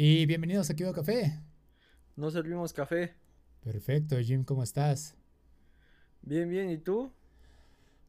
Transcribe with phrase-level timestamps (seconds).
[0.00, 1.40] Y bienvenidos a Kibo Café.
[2.14, 3.16] No servimos café.
[3.64, 5.16] Perfecto, Jim, ¿cómo estás?
[6.22, 7.10] Bien, bien, ¿y tú?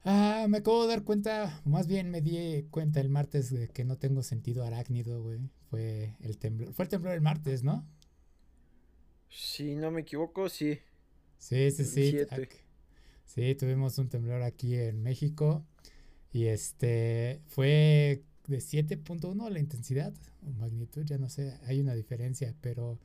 [0.06, 3.86] Ah, me acabo de dar cuenta, más bien me di cuenta el martes de que
[3.86, 5.40] no tengo sentido arácnido, güey.
[5.72, 7.84] Fue el temblor, fue el temblor el martes, ¿no?
[9.28, 10.80] Si no me equivoco, sí.
[11.40, 12.16] Sí, sí, sí.
[13.26, 15.66] Sí, tuvimos un temblor aquí en México
[16.32, 20.14] y este fue de 7.1 la intensidad
[20.46, 23.00] o magnitud, ya no sé, hay una diferencia, pero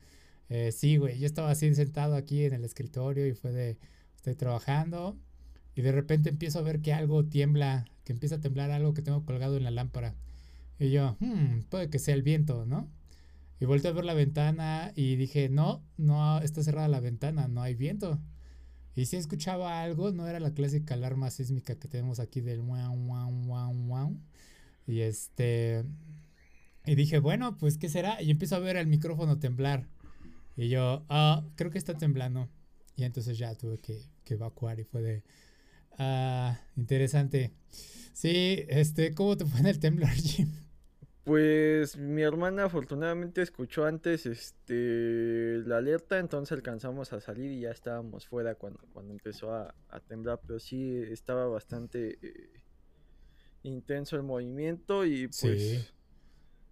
[0.49, 3.77] eh, sí, güey, yo estaba así sentado aquí en el escritorio y fue de,
[4.15, 5.17] estoy trabajando
[5.75, 9.01] y de repente empiezo a ver que algo tiembla, que empieza a temblar algo que
[9.01, 10.15] tengo colgado en la lámpara.
[10.79, 12.89] Y yo, hmm, puede que sea el viento, ¿no?
[13.59, 17.61] Y volteé a ver la ventana y dije, no, no, está cerrada la ventana, no
[17.61, 18.19] hay viento.
[18.95, 22.95] Y si escuchaba algo, no era la clásica alarma sísmica que tenemos aquí del wow,
[22.95, 24.17] wow, wow, wow.
[24.87, 25.83] Y este.
[26.85, 28.21] Y dije, bueno, pues, ¿qué será?
[28.21, 29.87] Y empiezo a ver el micrófono temblar.
[30.55, 32.49] Y yo, ah, creo que está temblando.
[32.95, 35.23] Y entonces ya tuve que, evacuar y fue de.
[35.97, 37.51] Ah, interesante.
[38.13, 40.51] Sí, este, ¿cómo te fue en el temblor, Jim?
[41.25, 47.71] Pues mi hermana afortunadamente escuchó antes este la alerta, entonces alcanzamos a salir y ya
[47.71, 49.73] estábamos fuera cuando, cuando empezó a,
[50.07, 52.51] temblar, pero sí estaba bastante eh,
[53.65, 55.93] intenso el movimiento y pues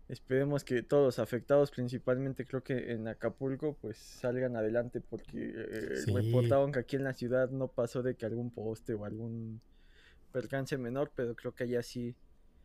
[0.10, 6.06] esperemos que todos los afectados, principalmente creo que en Acapulco, pues salgan adelante porque eh,
[6.14, 9.62] reportaron que aquí en la ciudad no pasó de que algún poste o algún
[10.32, 12.16] percance menor, pero creo que allá sí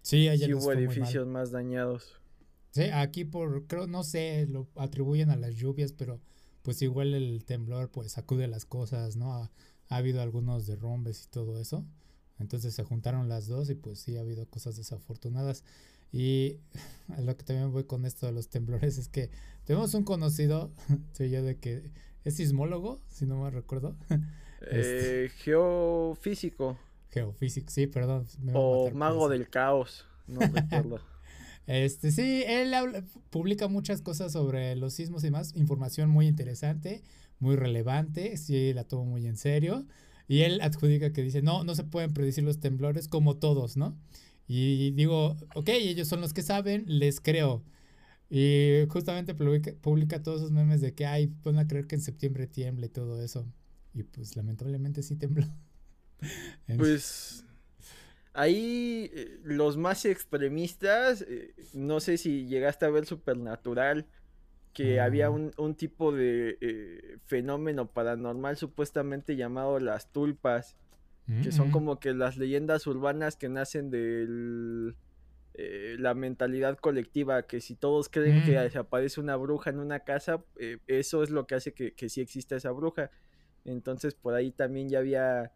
[0.03, 2.19] Sí, hubo edificios más dañados.
[2.71, 6.21] Sí, aquí por, creo, no sé, lo atribuyen a las lluvias, pero
[6.63, 9.35] pues igual el temblor pues sacude las cosas, ¿no?
[9.35, 9.51] Ha,
[9.91, 11.85] habido algunos derrumbes y todo eso.
[12.39, 15.65] Entonces se juntaron las dos y pues sí ha habido cosas desafortunadas.
[16.13, 16.59] Y
[17.17, 19.31] a lo que también voy con esto de los temblores es que
[19.65, 20.73] tenemos un conocido,
[21.13, 21.91] soy yo de que
[22.25, 23.97] es sismólogo, si no me recuerdo.
[24.73, 26.77] Eh, geofísico.
[27.11, 28.27] Geofísico, sí, perdón.
[28.55, 30.99] o Mago del Caos, no recuerdo.
[31.69, 32.75] este, sí, él
[33.31, 37.05] publica muchas cosas sobre los sismos y más, información muy interesante,
[37.39, 39.87] muy relevante, sí, la tomo muy en serio.
[40.29, 43.99] Y él adjudica que dice, no, no se pueden predecir los temblores como todos, ¿no?
[44.47, 47.65] Y digo, ok, ellos son los que saben, les creo.
[48.31, 52.47] Y justamente publica, todos esos memes de que, ay, van a creer que en septiembre
[52.47, 53.47] tiemble y todo eso.
[53.95, 55.47] Y pues lamentablemente sí tembló.
[56.77, 57.45] Pues
[58.33, 64.05] ahí eh, los más extremistas, eh, no sé si llegaste a ver Supernatural,
[64.79, 70.77] que había un, tipo de eh, fenómeno paranormal supuestamente llamado las tulpas,
[71.43, 74.95] que son como que las leyendas urbanas que nacen de
[75.99, 78.79] la mentalidad colectiva, que si todos creen que mm.
[78.79, 80.45] aparece una bruja en una casa,
[80.87, 83.11] eso es lo que hace que, que sí exista esa bruja.
[83.65, 85.53] Entonces por ahí también ya había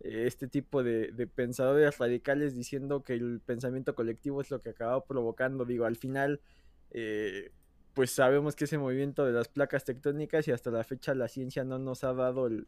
[0.00, 5.64] este tipo de, pensadores radicales diciendo que el pensamiento colectivo es lo que acaba provocando.
[5.64, 6.40] Digo, al final,
[6.90, 7.52] eh,
[7.96, 11.64] pues sabemos que ese movimiento de las placas tectónicas y hasta la fecha la ciencia
[11.64, 12.66] no nos ha dado el,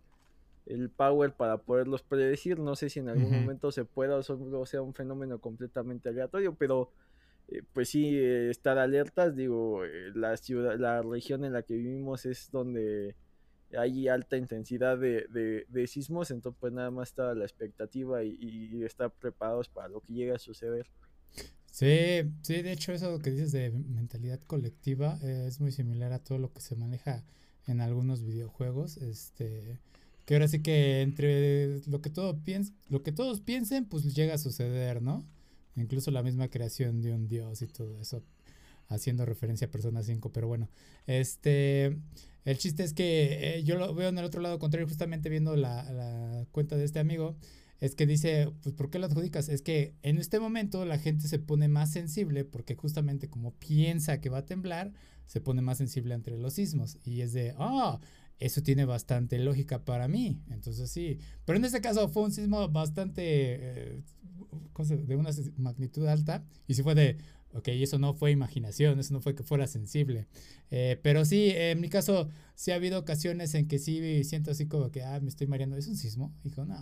[0.96, 2.58] power para poderlos predecir.
[2.58, 6.90] No sé si en algún momento se pueda o sea un fenómeno completamente aleatorio, pero
[7.48, 9.36] eh, pues sí, eh, estar alertas.
[9.36, 9.82] Digo,
[10.14, 13.14] la ciudad, la región en la que vivimos es donde
[13.76, 19.10] hay alta intensidad de, de, sismos, entonces pues nada más está la expectativa y, estar
[19.10, 20.86] preparados para lo que llegue a suceder.
[21.78, 26.18] Sí, sí, de hecho eso que dices de mentalidad colectiva eh, es muy similar a
[26.18, 27.22] todo lo que se maneja
[27.68, 29.78] en algunos videojuegos, este,
[30.24, 34.34] que ahora sí que entre lo que todo piens lo que todos piensen, pues llega
[34.34, 35.24] a suceder, ¿no?
[35.76, 38.24] Incluso la misma creación de un dios y todo eso,
[38.88, 40.68] haciendo referencia a Persona 5, pero bueno,
[41.06, 41.96] este,
[42.44, 45.54] el chiste es que eh, yo lo veo en el otro lado contrario, justamente viendo
[45.54, 47.36] la, cuenta de este amigo,
[47.80, 49.48] es que dice, pues ¿por qué lo adjudicas?
[49.48, 54.20] Es que en este momento la gente se pone más sensible porque justamente como piensa
[54.20, 54.92] que va a temblar,
[55.26, 56.98] se pone más sensible entre los sismos.
[57.04, 58.00] Y es de, ah,
[58.38, 60.40] eso tiene bastante lógica para mí.
[60.50, 64.02] Entonces sí, pero en este caso fue un sismo bastante, eh,
[65.06, 66.44] de una magnitud alta.
[66.66, 67.16] Y si fue de,
[67.52, 70.26] Ok, eso no fue imaginación, eso no fue que fuera sensible.
[70.70, 74.66] Eh, pero sí, en mi caso, sí ha habido ocasiones en que sí siento así
[74.66, 76.34] como que, ah, me estoy mareando, ¿es un sismo?
[76.44, 76.76] Dijo, no.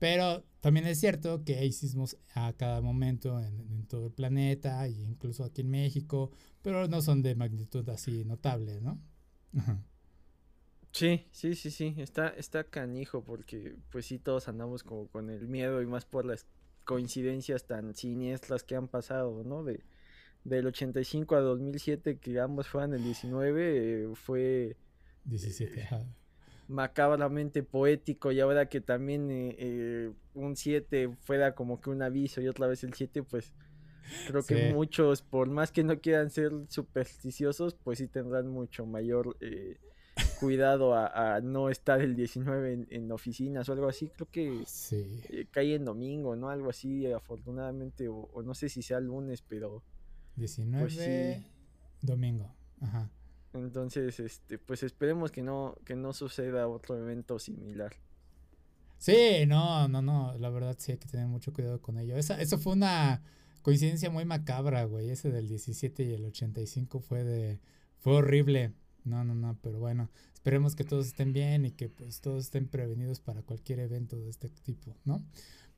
[0.00, 4.92] Pero también es cierto que hay sismos a cada momento en, todo el planeta e
[4.92, 6.30] incluso aquí en México,
[6.62, 8.98] pero no son de magnitud así notable, ¿no?
[10.92, 15.46] Sí, sí, sí, sí, está, está canijo porque pues sí todos andamos como con el
[15.48, 16.46] miedo y más por las
[16.84, 19.62] coincidencias tan siniestras que han pasado, ¿no?
[19.62, 19.84] De,
[20.44, 24.76] del 85 a 2007, que ambos fueran el 19, eh, fue...
[25.24, 25.88] 17,
[26.70, 29.28] macabramente poético y ahora que también
[30.34, 33.52] un 7 fuera como que un aviso y otra vez el 7, pues
[34.26, 39.36] creo que muchos, por más que no quieran ser supersticiosos, pues sí tendrán mucho mayor
[40.38, 44.08] cuidado a, no estar el 19 en, oficinas o algo así.
[44.08, 46.50] Creo que eh, cae en domingo, ¿no?
[46.50, 49.82] Algo así, afortunadamente, o, no sé si sea lunes, pero...
[50.36, 51.42] 19 pues
[52.00, 53.10] domingo, ajá.
[53.52, 57.96] Entonces, este, pues esperemos que no, que no suceda otro evento similar.
[58.98, 62.16] Sí, no, no, no, la verdad sí hay que tener mucho cuidado con ello.
[62.16, 63.22] Esa, eso fue una
[63.62, 65.10] coincidencia muy macabra, güey.
[65.10, 67.60] Ese del 17 y el 85 fue de,
[67.98, 68.72] fue horrible.
[69.04, 72.68] No, no, no, pero bueno, esperemos que todos estén bien y que pues todos estén
[72.68, 75.24] prevenidos para cualquier evento de este tipo, ¿no?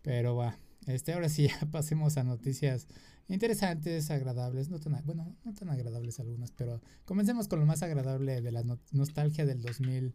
[0.02, 2.88] Pero va, este, ahora sí, ya pasemos a noticias
[3.28, 8.40] interesantes, agradables, no tan, bueno, no tan agradables algunas, pero comencemos con lo más agradable
[8.40, 10.14] de la nostalgia del 2000,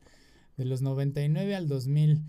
[0.57, 2.23] de los 99 al 2000.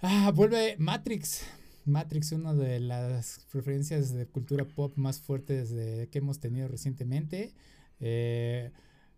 [0.00, 1.42] Ah, vuelve Matrix.
[1.84, 7.52] Matrix, una de las preferencias de cultura pop más fuertes de, que hemos tenido recientemente.
[8.00, 8.70] Eh,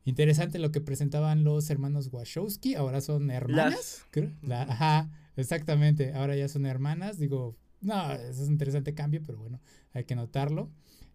[0.07, 4.05] Interesante lo que presentaban los hermanos Wachowski, ahora son hermanas.
[4.51, 7.19] ajá, exactamente, ahora ya son hermanas.
[7.19, 9.61] Digo, no, es un interesante cambio, pero bueno,
[9.93, 10.71] hay que notarlo.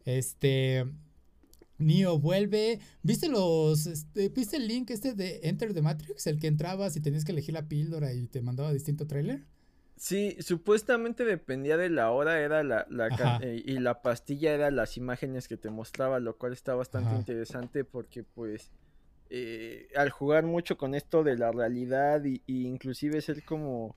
[0.06, 0.86] Este.
[1.78, 2.80] Neo vuelve.
[3.04, 3.86] ¿Viste los.
[3.86, 6.28] Este, ¿Viste el link este de Enter the Matrix?
[6.28, 9.46] El que entrabas y tenías que elegir la píldora y te mandaba distinto trailer.
[10.00, 13.10] Sí, supuestamente dependía de la hora, era la, la
[13.42, 17.84] eh, y la pastilla era las imágenes que te mostraba, lo cual está bastante interesante
[17.84, 18.72] porque pues
[19.30, 23.96] eh, al jugar mucho con esto de la realidad y, inclusive ser como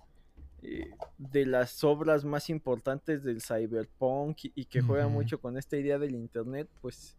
[0.62, 5.98] eh, de las obras más importantes del cyberpunk y, que juega mucho con esta idea
[5.98, 7.16] del internet, pues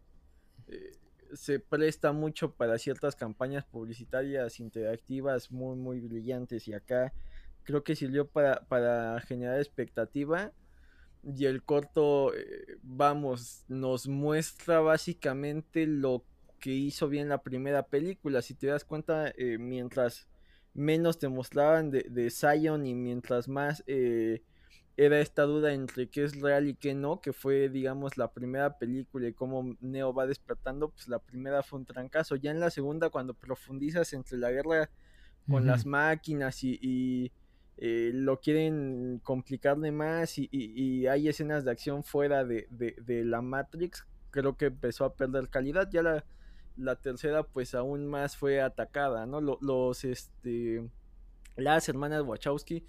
[1.34, 7.12] se presta mucho para ciertas campañas publicitarias interactivas muy muy brillantes y acá
[7.64, 10.52] creo que sirvió para, para generar expectativa.
[11.22, 16.22] Y el corto, eh, vamos, nos muestra básicamente lo
[16.60, 18.42] que hizo bien la primera película.
[18.42, 20.28] Si te das cuenta, eh, mientras
[20.74, 24.42] menos te mostraban de, de Zion y mientras más eh,
[24.96, 28.78] era esta duda entre qué es real y qué no, que fue, digamos, la primera
[28.78, 32.36] película y cómo Neo va despertando, pues la primera fue un trancazo.
[32.36, 34.90] Ya en la segunda, cuando profundizas entre la guerra
[35.48, 37.30] con las máquinas y
[37.76, 42.66] eh, lo quieren complicarle más y, hay escenas de acción fuera de,
[43.24, 45.90] la Matrix, creo que empezó a perder calidad.
[45.90, 46.24] Ya la,
[46.96, 49.40] tercera, pues aún más fue atacada, ¿no?
[49.40, 50.88] Los, este,
[51.56, 52.84] las hermanas Wachowski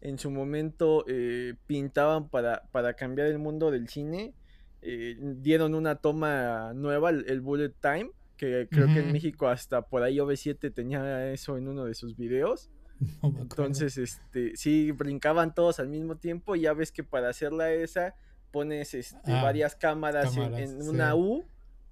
[0.00, 4.34] en su momento eh, pintaban para, para cambiar el mundo del cine.
[4.82, 10.02] Eh, dieron una toma nueva, el, Bullet Time, que creo que en México hasta por
[10.02, 12.70] ahí OV7 tenía eso en uno de sus videos.
[13.22, 18.14] Entonces, este, sí, brincaban todos al mismo tiempo y ya ves que para hacerla esa
[18.50, 21.44] pones este, ah, varias cámaras, en, una U,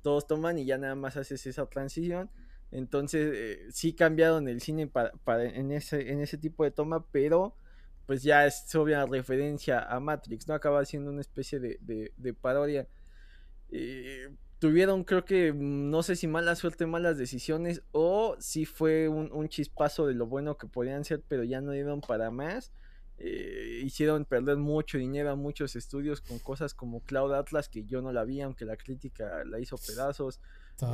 [0.03, 2.31] todos toman y ya nada más haces esa transición.
[2.71, 7.07] Entonces, eh, sí cambiaron el cine para, para, en, ese, en ese tipo de toma,
[7.11, 7.55] pero
[8.07, 10.55] pues ya es obvia referencia a Matrix, ¿no?
[10.55, 12.89] Acaba siendo una especie de, de, de parodia.
[13.71, 19.09] Eh, tuvieron creo que mm, no sé si mala suerte, malas decisiones o si fue
[19.09, 22.73] un, chispazo de lo bueno que podían ser, pero ya no dieron para más.
[23.19, 28.01] Eh, hicieron perder mucho dinero a muchos estudios con cosas como Cloud Atlas, que yo
[28.01, 30.41] no la vi, aunque la crítica la hizo pedazos.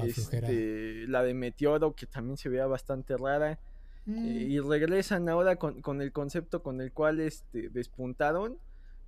[0.03, 3.59] Este, la de Meteoro, que también se veía bastante rara.
[4.07, 4.51] Eh, mm.
[4.51, 8.59] y regresan ahora con, con, el concepto con el cual este, despuntaron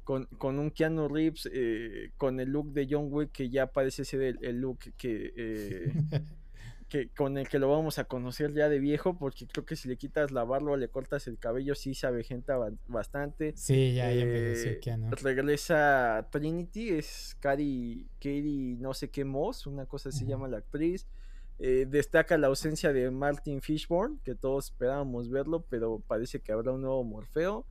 [0.07, 4.05] con, con un Keanu Reeves eh, con el look de John Wick que ya parece
[4.05, 5.93] ser el, look que, eh,
[6.89, 9.89] que con el que lo vamos a conocer ya de viejo porque creo que si
[9.89, 13.55] le quitas la barba o le cortas el cabello sí se avejenta bastante.
[13.57, 15.11] Sí ya, ya eh, Keanu.
[15.23, 20.59] regresa Trinity es Cari Katie no sé qué Moss una cosa así se llama la
[20.59, 21.07] actriz.
[21.59, 26.83] Destaca la ausencia de Martin Fishburne que todos esperábamos verlo pero parece que habrá un
[26.83, 27.67] nuevo Morfeo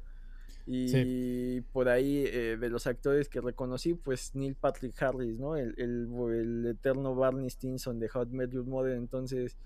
[0.67, 5.55] y por ahí eh, de los actores que reconocí, pues Neil Patrick Harris, ¿no?
[5.55, 8.97] El, el, eterno Barney Stinson de Hot Metal Mother.
[8.97, 9.57] Entonces,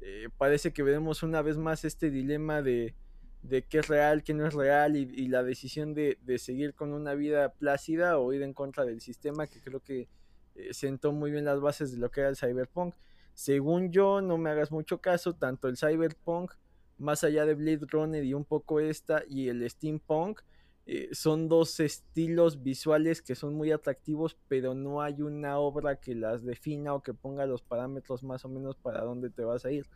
[0.00, 2.94] eh, parece que veremos una vez más este dilema de,
[3.42, 6.92] de qué es real, qué no es real y, la decisión de, de, seguir con
[6.92, 10.08] una vida plácida o ir en contra del sistema que creo que
[10.56, 12.94] eh, sentó muy bien las bases de lo que era el cyberpunk.
[13.34, 16.52] Según yo, no me hagas mucho caso, tanto el cyberpunk
[17.00, 20.40] más allá de Blade Runner y un poco esta y el steampunk,
[20.86, 26.14] eh, son dos estilos visuales que son muy atractivos, pero no hay una obra que
[26.14, 29.70] las defina o que ponga los parámetros más o menos para dónde te vas a
[29.70, 29.86] ir.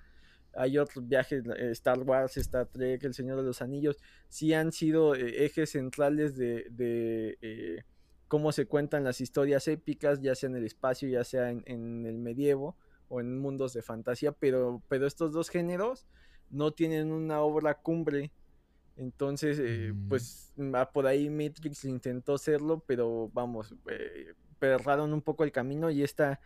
[0.54, 4.73] Hay otros viajes, eh, Star Wars, Star Trek, El Señor de los Anillos, sí han
[4.73, 7.84] sido eh, ejes centrales de,
[8.28, 12.06] cómo se cuentan las historias épicas, ya sea en el espacio, ya sea en, en
[12.06, 12.76] el medievo
[13.08, 16.06] o en mundos de fantasía, pero, pero estos dos géneros
[16.50, 18.30] no tienen una obra cumbre
[18.96, 20.08] entonces, eh, mm.
[20.08, 20.52] pues
[20.92, 26.40] por ahí Matrix intentó hacerlo, pero vamos, eh, perraron un poco el camino y está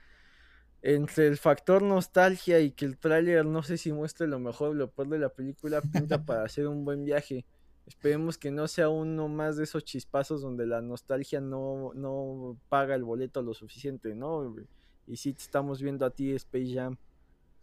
[0.81, 4.75] entre el factor nostalgia y que el tráiler no sé si muestre lo mejor o
[4.75, 7.45] lo peor de la película, pinta para hacer un buen viaje.
[7.87, 12.95] Esperemos que no sea uno más de esos chispazos donde la nostalgia no, no paga
[12.95, 14.55] el boleto lo suficiente, ¿no?
[15.07, 16.99] Y sí estamos viendo a ti Space Jam.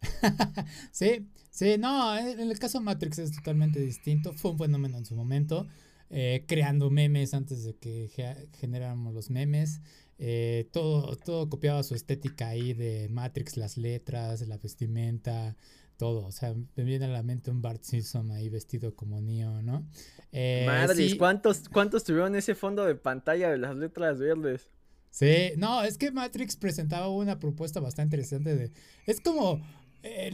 [0.92, 4.32] sí, sí, no, en el caso Matrix es totalmente distinto.
[4.32, 5.66] Fue un fenómeno en su momento,
[6.10, 8.10] eh, creando memes antes de que
[8.58, 9.80] generáramos los memes.
[10.18, 15.56] Eh, todo, todo copiaba su estética ahí de Matrix, las letras, la vestimenta,
[15.96, 16.24] todo.
[16.26, 19.86] O sea, me viene a la mente un Bart Simpson ahí vestido como Neo, ¿no?
[20.32, 24.68] Eh, Madres, ¿cuántos, ¿cuántos tuvieron ese fondo de pantalla de las letras verdes?
[25.10, 28.70] Sí, no, es que Matrix presentaba una propuesta bastante interesante de...
[29.06, 29.62] Es como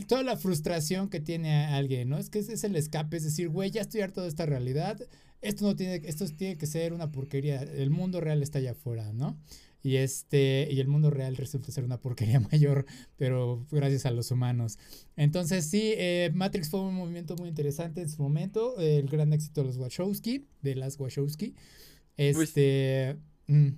[0.06, 2.18] toda la frustración que tiene alguien, ¿no?
[2.18, 5.00] Es que ese es el escape, es decir, güey, ya estoy harto de esta realidad,
[5.40, 9.12] esto no tiene, esto tiene que ser una porquería, el mundo real está allá afuera,
[9.12, 9.38] ¿no?
[9.84, 12.86] Y este, y el mundo real resulta ser una porquería mayor,
[13.16, 14.78] pero gracias a los humanos.
[15.16, 19.62] Entonces, sí, eh, Matrix fue un movimiento muy interesante en su momento, el gran éxito
[19.62, 21.54] de los Wachowski, de las Wachowski.
[22.16, 23.16] Este.
[23.48, 23.70] Mm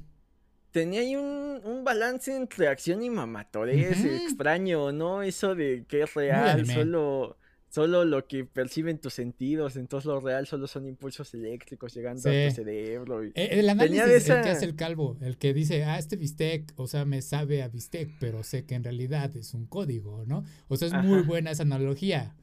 [0.75, 5.23] tenía ahí un, balance entre acción y mamatores extraño, ¿no?
[5.23, 7.37] Eso de que es real, solo,
[7.69, 12.49] solo lo que perciben tus sentidos, entonces lo real solo son impulsos eléctricos llegando a
[12.49, 13.23] tu cerebro.
[13.23, 16.88] Eh, el análisis el que hace el calvo, el que dice, ah, este bistec, o
[16.88, 20.43] sea, me sabe a bistec, pero sé que en realidad es un código, ¿no?
[20.66, 22.35] O sea, es muy buena esa analogía.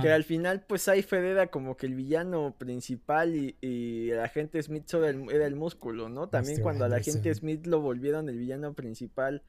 [0.00, 4.62] Que al final, pues ahí Fed como que el villano principal y, y el agente
[4.62, 6.28] Smith solo era el músculo, ¿no?
[6.28, 9.42] También cuando al agente Smith lo volvieron el villano principal,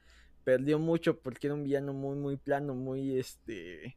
[0.44, 3.96] perdió mucho porque era un villano muy, muy plano, muy este.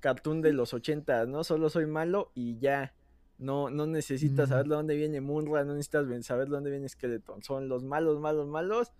[0.00, 1.44] cartoon de los 80, ¿no?
[1.44, 2.94] Solo soy malo y ya.
[3.38, 7.42] No, no necesitas saber de dónde viene Munra, no necesitas saber de dónde viene Skeleton.
[7.42, 8.92] Son los malos, malos, malos.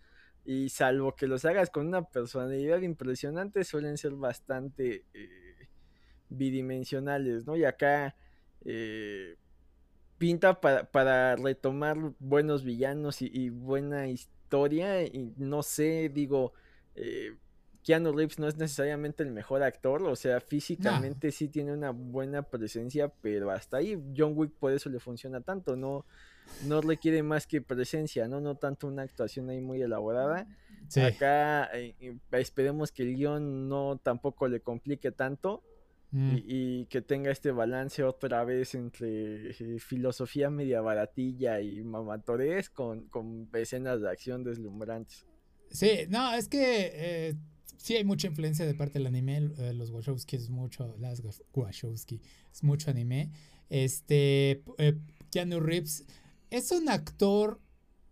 [0.45, 5.05] Y salvo que los hagas con una personalidad impresionante, suelen ser bastante.
[5.15, 5.42] Eh,
[6.37, 7.57] bidimensionales, ¿no?
[7.57, 8.15] Y acá
[8.65, 9.37] eh,
[10.19, 15.03] pinta para, retomar buenos villanos y, buena historia.
[15.03, 16.53] Y no sé, digo,
[16.95, 17.37] eh,
[17.83, 22.43] Keanu Reeves no es necesariamente el mejor actor, o sea, físicamente sí tiene una buena
[22.43, 26.07] presencia, pero hasta ahí John Wick por eso le funciona tanto, no,
[26.67, 30.47] no requiere más que presencia, no, no tanto una actuación ahí muy elaborada.
[30.97, 35.65] Acá eh, esperemos que el guion no tampoco le complique tanto
[36.13, 36.37] Mm.
[36.47, 43.09] Y, que tenga este balance otra vez entre eh, filosofía media baratilla y mamatores con,
[43.09, 45.25] con escenas de acción deslumbrantes.
[45.71, 47.35] Sí, no, es que eh,
[47.79, 49.53] sí hay mucha influencia de parte del anime.
[49.57, 51.23] Eh, los Wachowski es mucho, las
[51.55, 52.21] Wachowski
[52.53, 53.31] es mucho anime.
[53.71, 54.63] Este,
[55.31, 56.05] Keanu Reeves
[56.51, 57.59] es un actor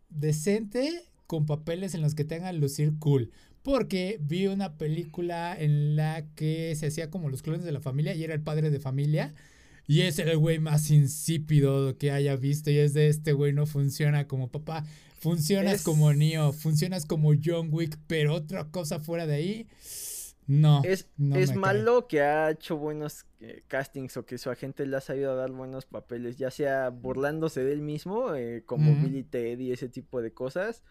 [0.09, 3.31] decente con papeles en los que tengan lucir cool.
[3.63, 8.15] Porque vi una película en la que se hacía como los clones de la familia
[8.15, 9.35] y era el padre de familia.
[9.87, 12.71] Y es el güey más insípido que haya visto.
[12.71, 14.85] Y es de este güey no funciona como papá.
[15.19, 19.69] Funcionas como Neo, funcionas como John Wick, pero otra cosa fuera de ahí.
[20.47, 20.83] No.
[20.83, 25.01] Es, es malo que ha hecho buenos eh, castings o que su agente le ha
[25.01, 29.71] sabido dar buenos papeles, ya sea burlándose de él mismo, eh, como Billy Ted y
[29.71, 30.83] ese tipo de cosas,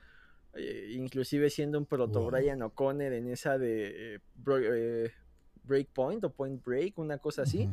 [0.56, 5.12] eh, inclusive siendo un proto Brian O'Connor en esa de eh, eh,
[5.64, 7.70] Breakpoint o Point Break, una cosa así.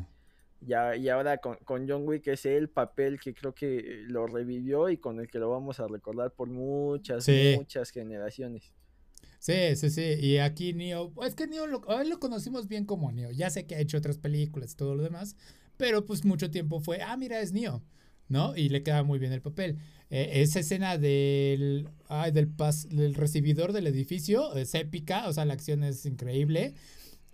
[0.60, 4.98] ya, y ahora con, John Wick es el papel que creo que lo revivió y
[4.98, 8.74] con el que lo vamos a recordar por muchas, muchas generaciones.
[9.38, 10.14] Sí, sí, sí.
[10.20, 13.30] Y aquí Neo, es que Neo lo, lo conocimos bien como Neo.
[13.30, 15.36] Ya sé que ha hecho otras películas y todo lo demás,
[15.76, 17.82] pero pues mucho tiempo fue, ah, mira, es Neo,
[18.28, 18.56] ¿no?
[18.56, 19.78] Y le queda muy bien el papel.
[20.10, 21.88] Eh, esa escena del,
[22.32, 22.54] del,
[22.90, 26.74] del recibidor del edificio es épica, o sea, la acción es increíble.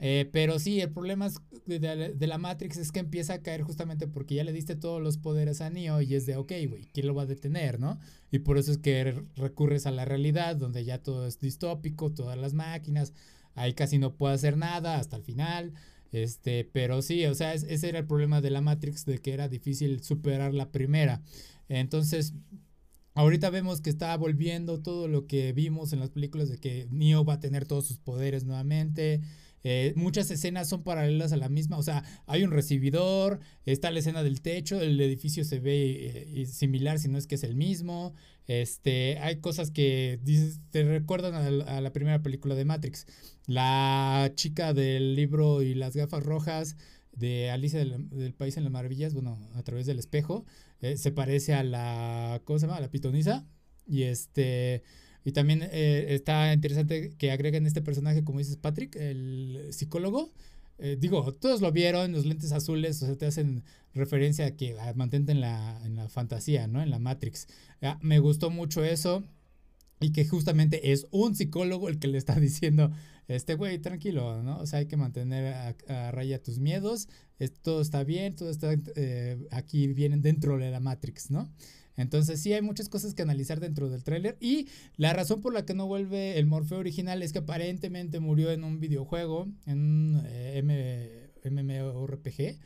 [0.04, 1.30] Eh, pero sí, el problema
[1.64, 5.16] de, la Matrix es que empieza a caer justamente porque ya le diste todos los
[5.16, 8.00] poderes a Neo y es de, ok, güey, ¿quién lo va a detener, no?
[8.32, 12.36] Y por eso es que recurres a la realidad, donde ya todo es distópico, todas
[12.36, 13.12] las máquinas,
[13.54, 15.72] ahí casi no puede hacer nada hasta el final.
[16.10, 19.48] Este, pero sí, o sea, ese era el problema de la Matrix, de que era
[19.48, 21.22] difícil superar la primera.
[21.80, 22.34] Entonces,
[23.14, 27.24] ahorita vemos que está volviendo todo lo que vimos en las películas de que Neo
[27.24, 29.20] va a tener todos sus poderes nuevamente.
[29.64, 34.00] Eh, muchas escenas son paralelas a la misma, o sea, hay un recibidor, está la
[34.00, 37.54] escena del techo, el edificio se ve eh, similar, si no es que es el
[37.54, 38.12] mismo.
[38.48, 40.20] Este, hay cosas que
[40.70, 43.06] te recuerdan a, la primera película de Matrix.
[43.46, 46.76] La chica del libro y las gafas rojas
[47.12, 50.44] de Alicia del, País en las Maravillas, bueno, a través del espejo,
[50.82, 52.78] eh, se parece a la, ¿cómo se llama?
[52.78, 53.46] A la pitonisa.
[53.86, 54.82] Y este,
[55.24, 60.32] y también eh, está interesante que agreguen este personaje, como dices Patrick, el psicólogo.
[60.78, 63.62] Eh, digo, todos lo vieron, los lentes azules, o sea, te hacen
[63.94, 66.82] referencia a que ah, mantente en la, en la fantasía, ¿no?
[66.82, 67.46] En la Matrix.
[67.80, 69.22] Ah, me gustó mucho eso
[70.00, 72.90] y que justamente es un psicólogo el que le está diciendo,
[73.28, 74.58] este güey, tranquilo, ¿no?
[74.58, 75.54] O sea, hay que mantener
[75.88, 77.08] a, raya tus miedos,
[77.62, 81.52] todo está bien, todo está eh, aquí, vienen dentro de la Matrix, ¿no?
[81.96, 85.66] Entonces sí hay muchas cosas que analizar dentro del tráiler y la razón por la
[85.66, 90.22] que no vuelve el Morfeo original es que aparentemente murió en un videojuego, en un
[90.26, 92.58] eh, MMORPG.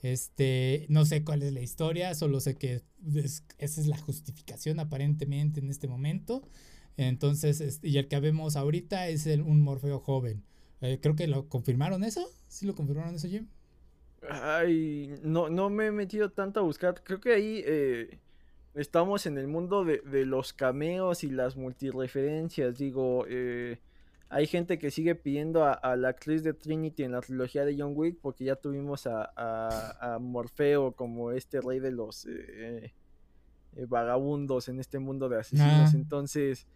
[0.00, 2.82] Este, no sé cuál es la historia, solo sé que
[3.58, 6.42] esa es la justificación aparentemente en este momento.
[6.98, 10.42] Entonces, y el que vemos ahorita es un Morfeo joven.
[10.80, 12.28] Eh, creo que lo confirmaron eso.
[12.48, 13.46] ¿Sí lo confirmaron eso, Jim?
[14.28, 17.02] Ay, no, no me he metido tanto a buscar.
[17.02, 18.18] Creo que ahí eh,
[18.74, 22.78] estamos en el mundo de, los cameos y las multireferencias.
[22.78, 23.78] Digo, eh,
[24.28, 27.92] hay gente que sigue pidiendo a, la actriz de Trinity en la trilogía de John
[27.94, 32.92] Wick porque ya tuvimos a, Morfeo como este rey de los eh,
[33.76, 35.94] eh, vagabundos en este mundo de asesinos.
[35.94, 36.66] Entonces,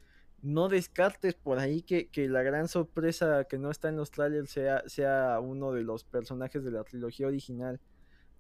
[0.43, 4.83] no descartes por ahí que, la gran sorpresa que no está en los trailers sea,
[4.87, 7.81] sea uno de los personajes de la trilogía original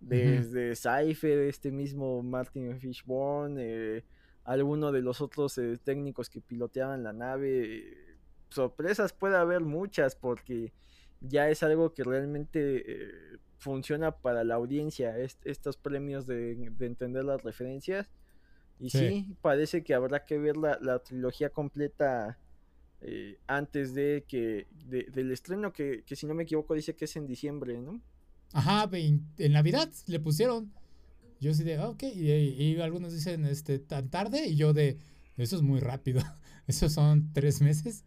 [0.01, 4.05] desde Cypher, este mismo Martin Fishburne, eh,
[4.45, 8.19] alguno de los otros eh, técnicos que piloteaban la nave.
[8.49, 10.73] sorpresas puede haber muchas porque
[11.21, 17.43] ya es algo que realmente eh, funciona para la audiencia, estos premios de, entender las
[17.43, 18.11] referencias.
[18.83, 19.37] Y sí.
[19.41, 22.37] parece que habrá que ver la, trilogía completa
[23.47, 27.27] antes de que del estreno, que, que si no me equivoco dice que es en
[27.27, 28.01] diciembre, ¿no?
[28.53, 30.73] Ajá, en Navidad le pusieron.
[31.41, 34.99] Yo sí de, ah, ok, y, algunos dicen, este, tan tarde, y yo de,
[35.37, 36.23] eso es muy rápido,
[36.69, 38.05] eso son tres meses.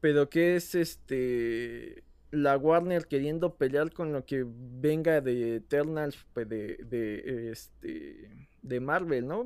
[0.00, 6.48] Pero ¿qué es este, la Warner queriendo pelear con lo que venga de Eternals, pues,
[6.48, 9.44] de, de, este, de Marvel, ¿no?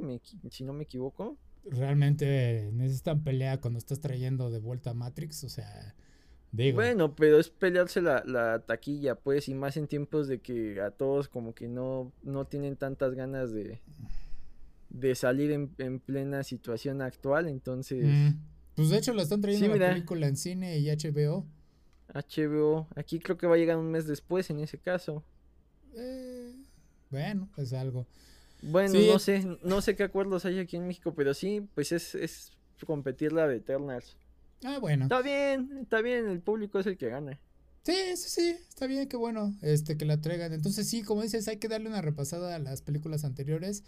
[0.51, 1.37] si no me equivoco.
[1.65, 5.95] Realmente necesitan pelea cuando estás trayendo de vuelta a Matrix, o sea,
[6.75, 11.29] bueno, pero es pelearse la, taquilla, pues, y más en tiempos de que a todos
[11.29, 13.81] como que no, no tienen tantas ganas de,
[14.91, 18.05] de salir en, plena situación actual, entonces...
[18.05, 18.39] Mm,
[18.75, 21.47] pues de hecho lo están trayendo la película en cine y HBO.
[22.13, 25.25] HBO, aquí creo que va a llegar un mes después en ese caso.
[25.95, 26.55] Eh,
[27.11, 28.07] bueno, pues algo.
[28.63, 32.15] Bueno, no sé, no sé qué acuerdos hay aquí en México, pero sí, pues es,
[32.15, 32.53] es
[32.87, 34.17] competir la de Eternals.
[34.65, 35.05] Ah, bueno.
[35.05, 37.41] Está bien, está bien, el público es el que gana.
[37.83, 40.53] Sí, sí, sí, está bien, qué bueno, este, que la traigan.
[40.53, 43.83] Entonces sí, como dices, hay que darle una repasada a las películas anteriores.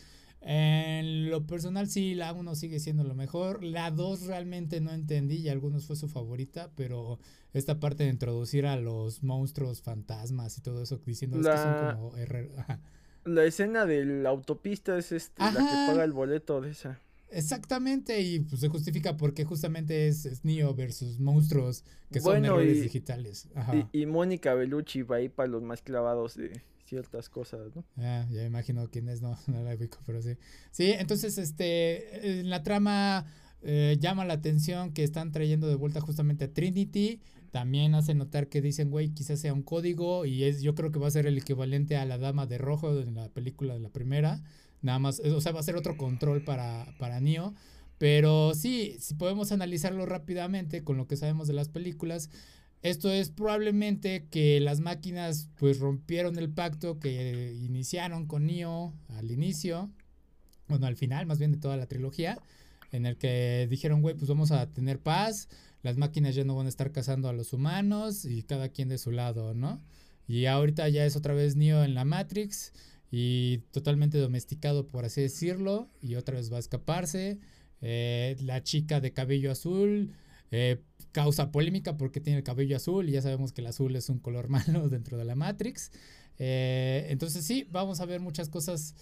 [0.46, 3.64] En lo personal sí, la 1 sigue siendo lo mejor.
[3.64, 7.18] La 2 realmente no entendí y algunos fue su favorita, pero
[7.54, 12.12] esta parte de introducir a los monstruos fantasmas y todo eso, diciendo que son como
[13.24, 17.00] La escena de la autopista es este, la que paga el boleto de esa.
[17.30, 22.82] Exactamente, y pues se justifica porque justamente es, es Neo versus monstruos que son errores
[22.82, 23.48] digitales.
[23.92, 26.62] Y, Mónica Bellucci va ahí para los más clavados de
[26.94, 27.84] ciertas cosas, ¿no?
[27.98, 30.36] Ah, ya imagino quién es, no, no la ubico, pero sí.
[30.70, 33.26] Sí, entonces, este, la trama
[33.62, 37.20] eh, llama la atención que están trayendo de vuelta justamente a Trinity.
[37.50, 41.00] También hace notar que dicen, güey, quizás sea un código y es, yo creo que
[41.00, 43.88] va a ser el equivalente a la Dama de Rojo en la película de la
[43.88, 44.42] primera.
[44.82, 47.54] Nada más, o sea, va a ser otro control para, para Neo.
[47.98, 52.28] Pero sí, si podemos analizarlo rápidamente con lo que sabemos de las películas,
[52.84, 59.30] esto es probablemente que las máquinas pues rompieron el pacto que iniciaron con Neo al
[59.30, 59.90] inicio,
[60.68, 62.38] bueno, al final más bien de toda la trilogía,
[62.92, 65.48] en el que dijeron, güey, pues vamos a tener paz,
[65.82, 68.98] las máquinas ya no van a estar cazando a los humanos y cada quien de
[68.98, 69.80] su lado, ¿no?
[70.28, 72.74] Y ahorita ya es otra vez Neo en la Matrix
[73.10, 77.38] y totalmente domesticado, por así decirlo, y otra vez va a escaparse.
[77.80, 80.12] Eh, la chica de cabello azul
[80.54, 84.08] eh, causa polémica porque tiene el cabello azul y ya sabemos que el azul es
[84.08, 85.90] un color malo dentro de la Matrix.
[86.38, 88.94] Eh, entonces sí, vamos a ver muchas cosas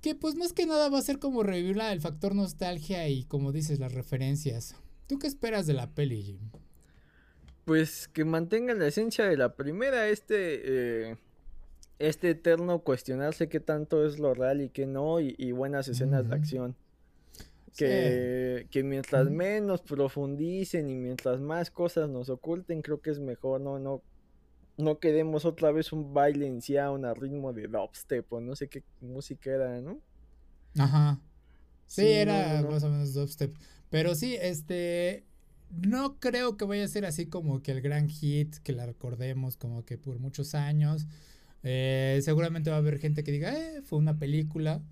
[0.00, 3.52] que pues más que nada va a ser como revivir el factor nostalgia y como
[3.52, 4.74] dices, las referencias.
[5.06, 6.40] ¿Tú qué esperas de la peli, Jim?
[7.64, 11.16] Pues que mantengan la esencia de la primera, este, eh,
[11.98, 16.34] este eterno cuestionarse qué tanto es lo real y qué no, y, buenas escenas de
[16.34, 16.76] acción.
[17.76, 23.62] Que, que mientras menos profundicen y mientras más cosas nos oculten, creo que es mejor,
[23.62, 24.02] no, no,
[24.76, 28.54] no queremos otra vez un baile en sí a un ritmo de dubstep o no
[28.56, 30.00] sé qué música era, ¿no?
[30.78, 31.20] Ajá.
[31.86, 33.54] Sí, era más o menos dubstep.
[33.90, 35.24] Pero sí, este,
[35.70, 39.56] no creo que vaya a ser así como que el gran hit, que la recordemos
[39.56, 41.06] como que por muchos años.
[41.62, 44.82] Eh, seguramente va a haber gente que diga, eh, fue una película.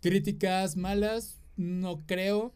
[0.00, 2.54] Críticas malas, no creo.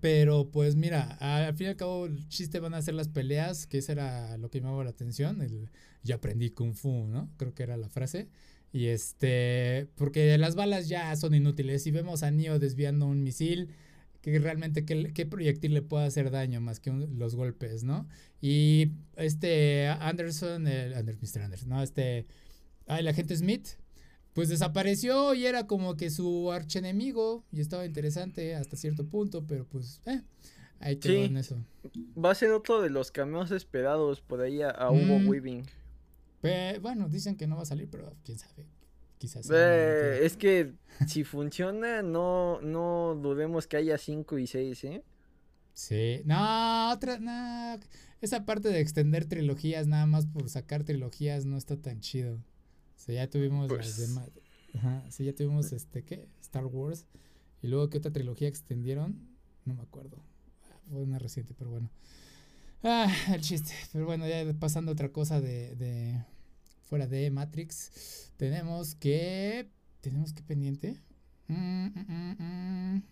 [0.00, 3.66] Pero pues mira, al fin y al cabo el chiste van a ser las peleas,
[3.66, 5.42] que eso era lo que me llamaba la atención.
[5.42, 5.70] El,
[6.04, 7.30] ya aprendí kung fu, ¿no?
[7.36, 8.28] Creo que era la frase.
[8.72, 11.82] Y este, porque las balas ya son inútiles.
[11.82, 13.70] Si vemos a Neo desviando un misil,
[14.20, 18.08] que realmente qué, proyectil le puede hacer daño más que los golpes, ¿no?
[18.40, 21.42] Y este Anderson, el, Mr.
[21.42, 21.82] Anderson, ¿no?
[21.82, 22.26] Este,
[22.86, 23.68] ah, el agente Smith,
[24.38, 29.66] pues desapareció y era como que su archenemigo y estaba interesante hasta cierto punto, pero
[29.66, 30.22] pues, eh,
[30.78, 31.56] ahí quedó en eso.
[32.16, 35.28] Va a ser otro de los cameos esperados por ahí a, Hugo mm.
[35.28, 35.66] Weaving.
[36.80, 38.64] bueno, dicen que no va a salir, pero quién sabe.
[39.18, 39.50] Quizás.
[39.52, 40.72] Eh, es que
[41.08, 45.04] si funciona, no, no dudemos que haya 5 y 6, ¿eh?
[45.72, 46.22] Sí.
[46.26, 47.80] No, otra, no.
[48.20, 52.38] Esa parte de extender trilogías nada más por sacar trilogías no está tan chido.
[53.08, 54.30] Sea, ya tuvimos las pues demás.
[54.74, 56.28] Ajá, sí, ya tuvimos este, ¿qué?
[56.42, 57.06] Star Wars.
[57.62, 59.18] Y luego, ¿qué otra trilogía extendieron?
[59.64, 60.22] No me acuerdo.
[60.90, 61.90] Fue una reciente, pero bueno.
[62.82, 63.72] Ah, el chiste.
[63.94, 66.22] Pero bueno, ya pasando a otra cosa de, de
[66.84, 69.70] fuera de Matrix, tenemos que.
[70.02, 71.00] ¿Tenemos que pendiente?
[71.46, 73.02] Mm, mm, mm,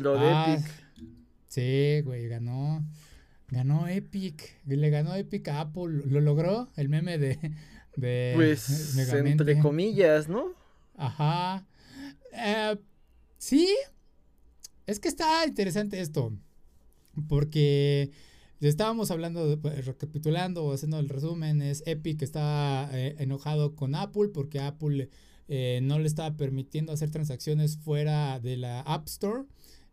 [0.00, 0.72] Lo de ah, Epic.
[1.48, 2.82] Sí, güey, ganó.
[3.48, 4.58] Ganó Epic.
[4.64, 6.04] Le ganó Epic a Apple.
[6.06, 7.38] Lo logró el meme de.
[7.98, 10.52] De pues, entre comillas, ¿no?
[10.96, 11.66] Ajá.
[12.32, 12.76] Eh,
[13.38, 13.68] sí.
[14.86, 16.32] Es que está interesante esto.
[17.28, 18.10] Porque
[18.60, 24.30] Estábamos hablando, pues, recapitulando o haciendo el resumen, es Epic está eh, enojado con Apple
[24.34, 25.10] porque Apple
[25.46, 29.44] eh, no le estaba permitiendo hacer transacciones fuera de la App Store,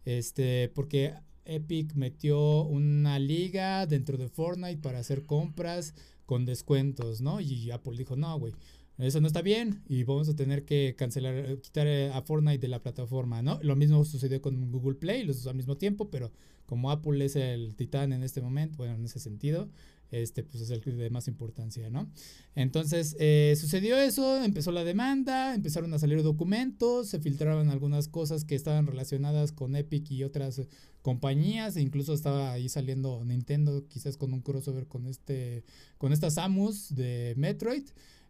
[0.04, 1.14] este, porque
[1.46, 5.94] Epic metió una liga dentro de Fortnite para hacer compras
[6.26, 7.40] con descuentos, ¿no?
[7.42, 8.54] Y Apple dijo, no, güey,
[8.98, 12.68] eso no está bien y vamos a tener que cancelar, eh, quitar a Fortnite de
[12.70, 13.60] la plataforma, ¿no?
[13.62, 16.32] Lo mismo sucedió con Google Play, los dos al mismo tiempo, pero
[16.66, 19.70] como Apple es el titán en este momento, bueno, en ese sentido,
[20.22, 22.10] este pues es el de más importancia, ¿no?
[22.56, 28.46] Entonces eh, sucedió eso, empezó la demanda, empezaron a salir documentos, se filtraban algunas cosas
[28.46, 30.62] que estaban relacionadas con Epic y otras
[31.02, 35.64] compañías, e incluso estaba ahí saliendo Nintendo, quizás con un crossover con este,
[35.98, 37.84] con esta Samus de Metroid.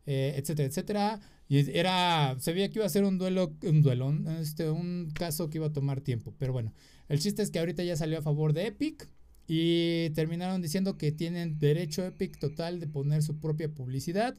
[0.07, 1.19] Eh, etcétera, etcétera.
[1.47, 5.49] Y era, se veía que iba a ser un duelo, un duelo, este, un caso
[5.49, 6.33] que iba a tomar tiempo.
[6.37, 6.73] Pero bueno,
[7.09, 9.09] el chiste es que ahorita ya salió a favor de Epic
[9.47, 14.35] y terminaron diciendo que tienen derecho Epic total de poner su propia publicidad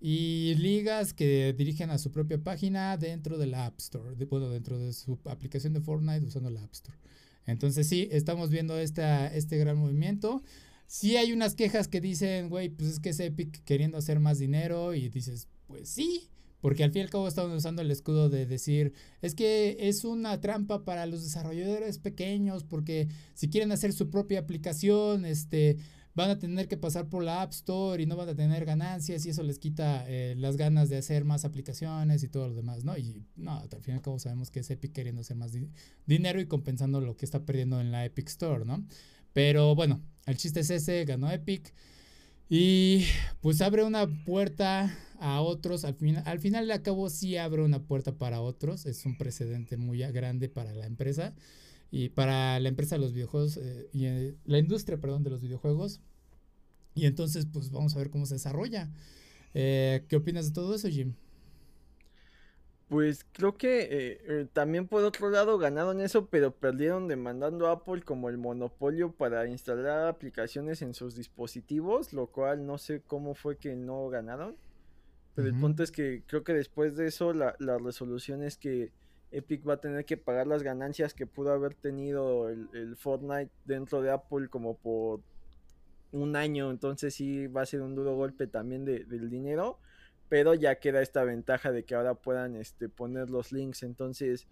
[0.00, 4.78] y ligas que dirigen a su propia página dentro de la App Store, bueno, dentro
[4.78, 6.98] de su aplicación de Fortnite usando la App Store.
[7.46, 10.42] Entonces sí, estamos viendo esta, este gran movimiento.
[10.86, 14.38] Sí hay unas quejas que dicen, güey, pues es que es Epic queriendo hacer más
[14.38, 16.28] dinero y dices, pues sí,
[16.64, 20.02] porque al fin y al cabo estamos usando el escudo de decir, es que es
[20.02, 25.76] una trampa para los desarrolladores pequeños, porque si quieren hacer su propia aplicación, este,
[26.14, 29.26] van a tener que pasar por la App Store y no van a tener ganancias
[29.26, 32.82] y eso les quita eh, las ganas de hacer más aplicaciones y todo lo demás,
[32.82, 32.96] ¿no?
[32.96, 35.52] Y no, al fin y al cabo sabemos que es Epic queriendo hacer más
[36.06, 38.86] dinero y compensando lo que está perdiendo en la Epic Store, ¿no?
[39.34, 41.74] Pero bueno, el chiste es ese, ganó Epic.
[42.48, 43.04] Y
[43.40, 45.84] pues abre una puerta a otros.
[45.84, 48.86] Al, final al final de cabo sí abre una puerta para otros.
[48.86, 51.34] Es un precedente muy grande para la empresa.
[51.90, 53.56] Y para la empresa de los videojuegos.
[53.56, 56.00] Eh, y eh, la industria, perdón, de los videojuegos.
[56.94, 58.90] Y entonces pues vamos a ver cómo se desarrolla.
[59.54, 61.14] Eh, ¿Qué opinas de todo eso, Jim?
[62.94, 67.72] Pues creo que eh, eh, también por otro lado ganaron eso, pero perdieron demandando a
[67.72, 73.34] Apple como el monopolio para instalar aplicaciones en sus dispositivos, lo cual no sé cómo
[73.34, 74.54] fue que no ganaron.
[75.34, 78.92] Pero el punto es que creo que después de eso la, resolución es que
[79.32, 84.02] Epic va a tener que pagar las ganancias que pudo haber tenido el, Fortnite dentro
[84.02, 85.20] de Apple como por
[86.12, 86.70] un año.
[86.70, 89.80] Entonces sí va a ser un duro golpe también del dinero
[90.28, 94.46] pero ya queda esta ventaja de que ahora puedan este, poner los links, entonces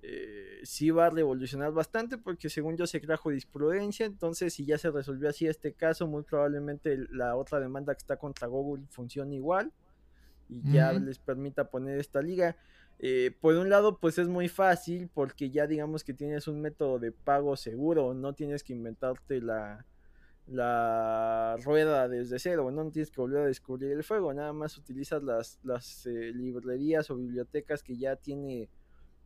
[0.00, 4.78] eh, sí va a revolucionar bastante porque según yo se crea jurisprudencia, entonces si ya
[4.78, 9.34] se resolvió así este caso, muy probablemente la otra demanda que está contra Google funcione
[9.36, 9.72] igual
[10.48, 12.56] y ya les permita poner esta liga.
[13.00, 16.98] Eh, por un lado, pues es muy fácil porque ya digamos que tienes un método
[16.98, 19.84] de pago seguro, no tienes que inventarte la,
[20.50, 25.22] la rueda desde cero, no tienes que volver a descubrir el fuego, nada más utilizas
[25.22, 28.70] las, las eh, librerías o bibliotecas que ya tiene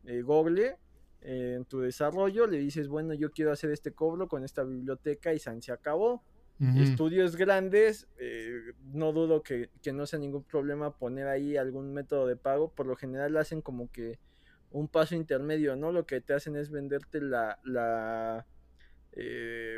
[0.04, 0.78] eh, Google
[1.20, 5.32] eh, en tu desarrollo, le dices, bueno, yo quiero hacer este cobro con esta biblioteca
[5.32, 6.22] y se acabó.
[6.76, 8.06] Estudios grandes,
[8.92, 12.70] no dudo que, no sea ningún problema poner ahí algún método de pago.
[12.70, 14.20] Por lo general hacen como que
[14.70, 15.90] un paso intermedio, ¿no?
[15.90, 18.46] Lo que te hacen es venderte la, la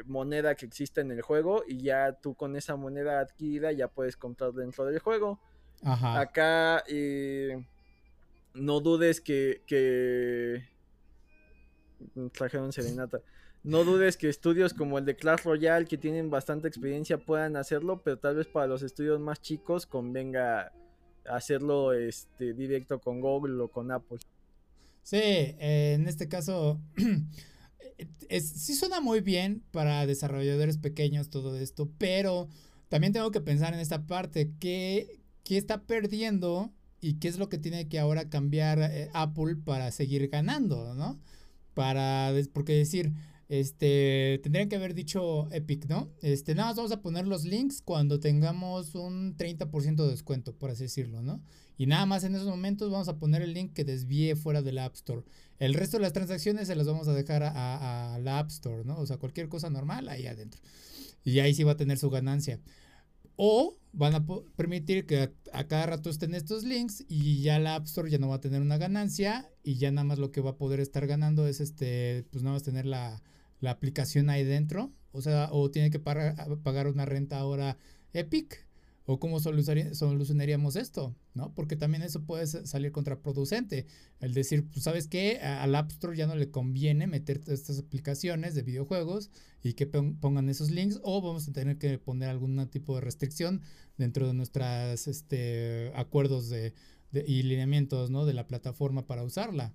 [0.06, 4.16] moneda que existe en el juego y ya tú con esa moneda adquirida ya puedes
[4.16, 5.40] comprar dentro del juego.
[5.82, 6.84] Acá
[8.54, 10.68] no dudes que, que...
[12.32, 13.20] trajeron serenata.
[13.64, 18.02] No dudes que estudios como el de Clash Royale, que tienen bastante experiencia, puedan hacerlo,
[18.02, 20.70] pero tal vez para los estudios más chicos convenga
[21.26, 24.18] hacerlo este, directo con Google o con Apple.
[25.02, 26.78] Sí, eh, en este caso,
[28.40, 32.48] sí suena muy bien para desarrolladores pequeños todo esto, pero
[32.88, 37.48] también tengo que pensar en esta parte, que, que está perdiendo y qué es lo
[37.48, 41.20] que tiene que ahora cambiar eh, Apple para seguir ganando, ¿no?
[41.74, 43.12] Para, porque decir,
[43.48, 46.08] este, tendrían que haber dicho Epic, ¿no?
[46.22, 50.70] Este, nada más vamos a poner los links cuando tengamos un 30% de descuento, por
[50.70, 51.42] así decirlo, ¿no?
[51.76, 54.78] Y nada más en esos momentos vamos a poner el link que desvíe fuera del
[54.78, 55.24] App Store.
[55.64, 58.98] El resto de las transacciones se las vamos a dejar a, la App Store, ¿no?
[58.98, 60.60] O sea, cualquier cosa normal ahí adentro.
[61.24, 62.60] Y ahí sí va a tener su ganancia.
[63.36, 67.86] O van a permitir que a, cada rato estén estos links y ya la App
[67.86, 70.50] Store ya no va a tener una ganancia y ya nada más lo que va
[70.50, 73.22] a poder estar ganando es este, pues nada más tener la,
[73.66, 74.92] aplicación ahí dentro.
[75.12, 77.78] O sea, o tiene que pagar una renta ahora
[78.12, 78.66] Epic
[79.06, 81.14] ¿O cómo solucionaríamos esto?
[81.34, 81.52] ¿No?
[81.54, 83.86] Porque también eso puede salir contraproducente.
[84.18, 85.40] El decir, pues, ¿sabes qué?
[85.40, 89.30] Al App Store ya no le conviene meter estas aplicaciones de videojuegos
[89.62, 93.60] y que pongan esos links, o vamos a tener que poner algún tipo de restricción
[93.98, 96.72] dentro de nuestros este, acuerdos de,
[97.26, 98.24] y lineamientos ¿no?
[98.24, 99.74] de la plataforma para usarla.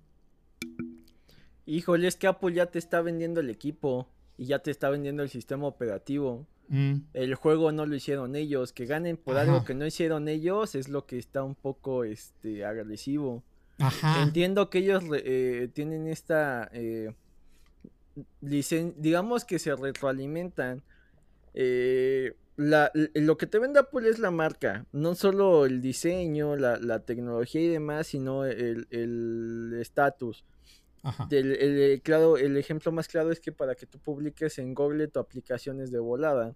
[1.66, 5.22] Híjole, es que Apple ya te está vendiendo el equipo y ya te está vendiendo
[5.22, 6.46] el sistema operativo.
[6.70, 7.00] Mm.
[7.14, 8.72] El juego no lo hicieron ellos.
[8.72, 12.64] Que ganen por algo que no hicieron ellos es lo que está un poco este,
[12.64, 13.42] agresivo.
[14.22, 16.70] Entiendo que ellos eh, tienen esta...
[16.72, 17.12] Eh,
[18.40, 20.82] digamos que se retroalimentan.
[21.54, 27.62] Eh, lo que te vende Apple es la marca, no solo el diseño, la, tecnología
[27.62, 30.44] y demás, sino el estatus.
[30.44, 30.50] El,
[32.02, 35.80] claro, el ejemplo más claro es que para que tú publiques en Google tu aplicación
[35.80, 36.54] es de volada.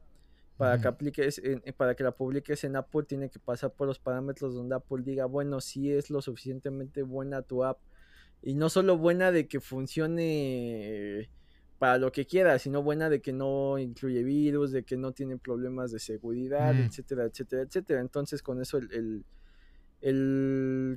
[0.57, 1.43] Para que apliques
[1.77, 5.25] para que la publiques en Apple tiene que pasar por los parámetros donde Apple diga,
[5.25, 7.79] bueno, si es lo suficientemente buena tu app.
[8.41, 11.29] Y no solo buena de que funcione
[11.79, 15.39] para lo que quiera, sino buena de que no incluye virus, de que no tiene
[15.39, 18.01] problemas de seguridad, etcétera, etcétera, etcétera.
[18.01, 19.25] Entonces con eso el el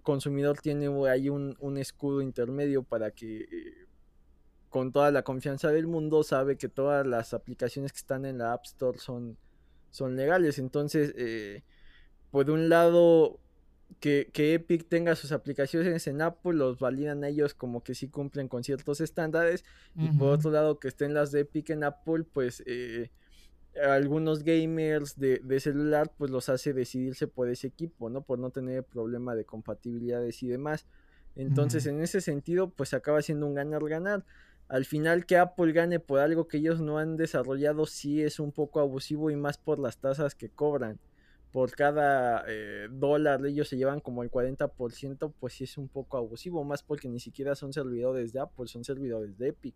[0.03, 3.87] consumidor tiene ahí un, escudo intermedio para que eh,
[4.69, 8.53] con toda la confianza del mundo sabe que todas las aplicaciones que están en la
[8.53, 9.37] App Store son,
[9.91, 10.59] son legales.
[10.59, 11.63] Entonces, eh,
[12.31, 13.39] por un lado,
[14.01, 18.63] que, Epic tenga sus aplicaciones en Apple, los validan ellos como que sí cumplen con
[18.63, 19.63] ciertos estándares.
[19.95, 22.61] Y por otro lado, que estén las de Epic en Apple, pues...
[22.65, 23.09] Eh,
[23.83, 28.21] algunos gamers de, celular pues los hace decidirse por ese equipo, ¿no?
[28.21, 30.85] Por no tener problema de compatibilidades y demás.
[31.35, 34.25] Entonces, en ese sentido, pues acaba siendo un ganar-ganar.
[34.67, 38.51] Al final que Apple gane por algo que ellos no han desarrollado sí es un
[38.51, 40.99] poco abusivo y más por las tasas que cobran.
[41.51, 46.17] Por cada eh, dólar ellos se llevan como el 40%, pues sí es un poco
[46.17, 49.75] abusivo, más porque ni siquiera son servidores de Apple, son servidores de Epic.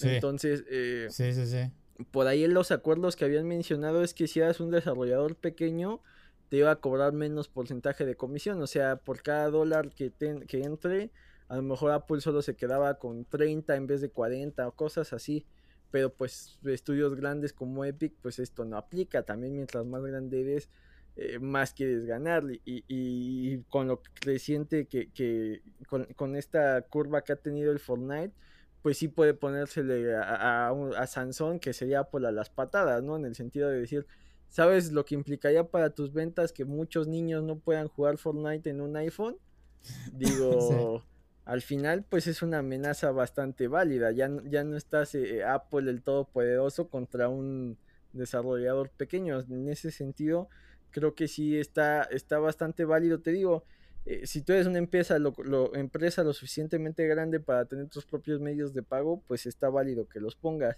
[0.00, 1.70] Entonces, eh, sí, sí, sí
[2.10, 6.00] por ahí en los acuerdos que habían mencionado es que si eras un desarrollador pequeño,
[6.48, 8.60] te iba a cobrar menos porcentaje de comisión.
[8.60, 10.12] O sea, por cada dólar que,
[10.46, 11.10] que entre,
[11.48, 15.12] a lo mejor Apple solo se quedaba con 30 en vez de 40 o cosas
[15.12, 15.46] así.
[15.90, 19.22] Pero pues estudios grandes como Epic, pues esto no aplica.
[19.22, 20.68] También mientras más grande eres,
[21.16, 22.44] eh, más quieres ganar.
[22.64, 28.34] Y, con lo creciente que, que con, con, esta curva que ha tenido el Fortnite,
[28.82, 33.16] pues sí puede ponérsele a, a, Sansón, que sería por las patadas, ¿no?
[33.16, 34.06] En el sentido de decir,
[34.48, 38.80] ¿sabes lo que implicaría para tus ventas que muchos niños no puedan jugar Fortnite en
[38.80, 39.36] un iPhone?
[40.12, 41.04] Digo,
[41.44, 46.02] al final pues es una amenaza bastante válida, ya, ya no estás eh, Apple el
[46.02, 47.78] todopoderoso contra un
[48.12, 50.48] desarrollador pequeño, en ese sentido
[50.92, 53.64] creo que sí está, está bastante válido, te digo,
[54.04, 55.34] eh, si tú eres una empresa lo,
[55.74, 60.20] empresa lo suficientemente grande para tener tus propios medios de pago, pues está válido que
[60.20, 60.76] los pongas.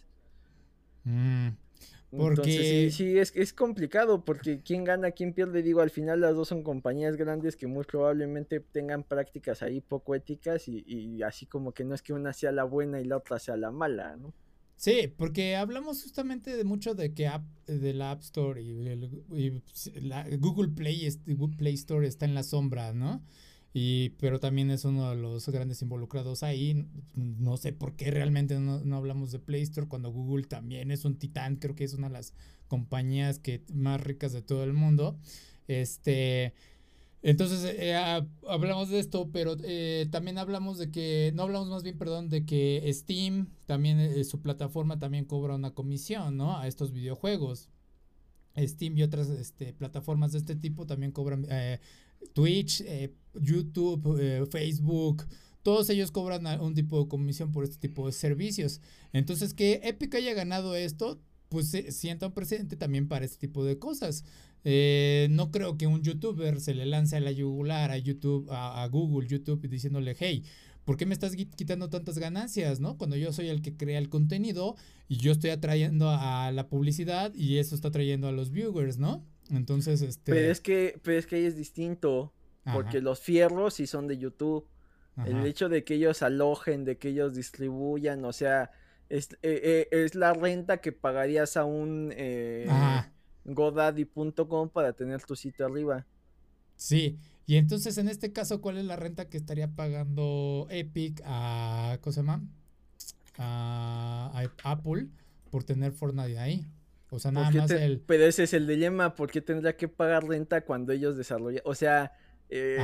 [1.04, 1.48] Mm,
[2.16, 6.34] porque sí, sí es, es, complicado porque quién gana, quién pierde, digo, al final las
[6.34, 11.46] dos son compañías grandes que muy probablemente tengan prácticas ahí poco éticas y, y así
[11.46, 14.16] como que no es que una sea la buena y la otra sea la mala,
[14.16, 14.32] ¿no?
[14.84, 19.62] Sí, porque hablamos justamente de mucho de que app, de la App Store y,
[20.02, 23.24] la Google Play, Google Play Store está en la sombra, ¿no?
[23.72, 26.86] Y, pero también es uno de los grandes involucrados ahí.
[27.14, 31.06] No sé por qué realmente no, no, hablamos de Play Store cuando Google también es
[31.06, 31.56] un titán.
[31.56, 32.34] Creo que es una de las
[32.68, 35.18] compañías que más ricas de todo el mundo.
[35.66, 36.52] Este,
[37.26, 37.96] entonces, eh,
[38.46, 42.44] hablamos de esto, pero eh, también hablamos de que, no hablamos más bien, perdón, de
[42.44, 46.58] que Steam, también eh, su plataforma también cobra una comisión, ¿no?
[46.58, 47.70] A estos videojuegos.
[48.58, 51.46] Steam y otras este, plataformas de este tipo también cobran
[52.34, 52.84] Twitch,
[53.32, 55.24] YouTube, Facebook,
[55.62, 58.82] todos ellos cobran un tipo de comisión por este tipo de servicios.
[59.14, 63.78] Entonces, que Epic haya ganado esto, pues sienta un precedente también para este tipo de
[63.78, 64.24] cosas.
[64.64, 68.86] Eh, no creo que un youtuber se le lance a la yugular a YouTube, a,
[68.88, 70.42] Google, YouTube, diciéndole, hey,
[70.84, 72.96] ¿por qué me estás quitando tantas ganancias, no?
[72.96, 77.34] Cuando yo soy el que crea el contenido y yo estoy atrayendo a la publicidad
[77.34, 79.24] y eso está atrayendo a los viewers, ¿no?
[79.50, 80.32] Entonces, este...
[80.32, 82.32] Pero es que, pero es que ahí es distinto,
[82.72, 84.66] porque los fierros sí son de YouTube.
[85.24, 88.72] El hecho de que ellos alojen, de que ellos distribuyan, o sea,
[89.08, 92.12] es, eh, eh, es la renta que pagarías a un...
[92.16, 92.66] Eh,
[93.44, 96.06] godaddy.com para tener tu sitio arriba.
[96.76, 101.98] Sí, y entonces en este caso, ¿cuál es la renta que estaría pagando Epic a,
[102.00, 102.42] ¿cómo se llama?
[103.38, 105.08] A, Apple
[105.50, 106.66] por tener Fortnite ahí?
[107.10, 108.00] O sea, nada más el...
[108.00, 111.62] Pero ese es el dilema, ¿por qué tendría que pagar renta cuando ellos desarrollan?
[111.64, 112.12] O sea,
[112.48, 112.78] eh,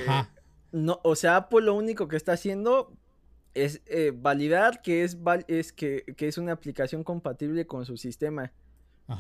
[0.73, 2.93] no, o sea, Apple lo único que está haciendo
[3.55, 5.19] es eh, validar que es,
[5.49, 8.53] es que, que es una aplicación compatible con su sistema.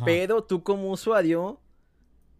[0.04, 1.60] Pero tú como usuario,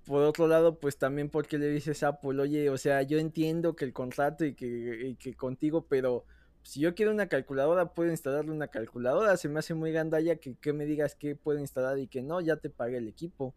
[0.07, 3.77] por otro lado, pues también porque le dices a Apple, oye, o sea, yo entiendo
[3.77, 6.25] que el contrato y que, contigo, pero
[6.63, 9.37] si yo quiero una calculadora, puedo instalarle una calculadora.
[9.37, 12.41] Se me hace muy gandalla que, que me digas que puedo instalar y que no,
[12.41, 13.55] ya te pagué el equipo.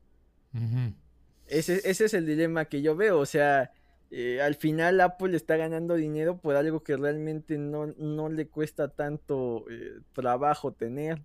[1.48, 3.20] ese, ese, es el dilema que yo veo.
[3.20, 3.72] O sea,
[4.12, 8.88] eh, al final Apple está ganando dinero por algo que realmente no, no le cuesta
[8.88, 11.24] tanto eh, trabajo tener.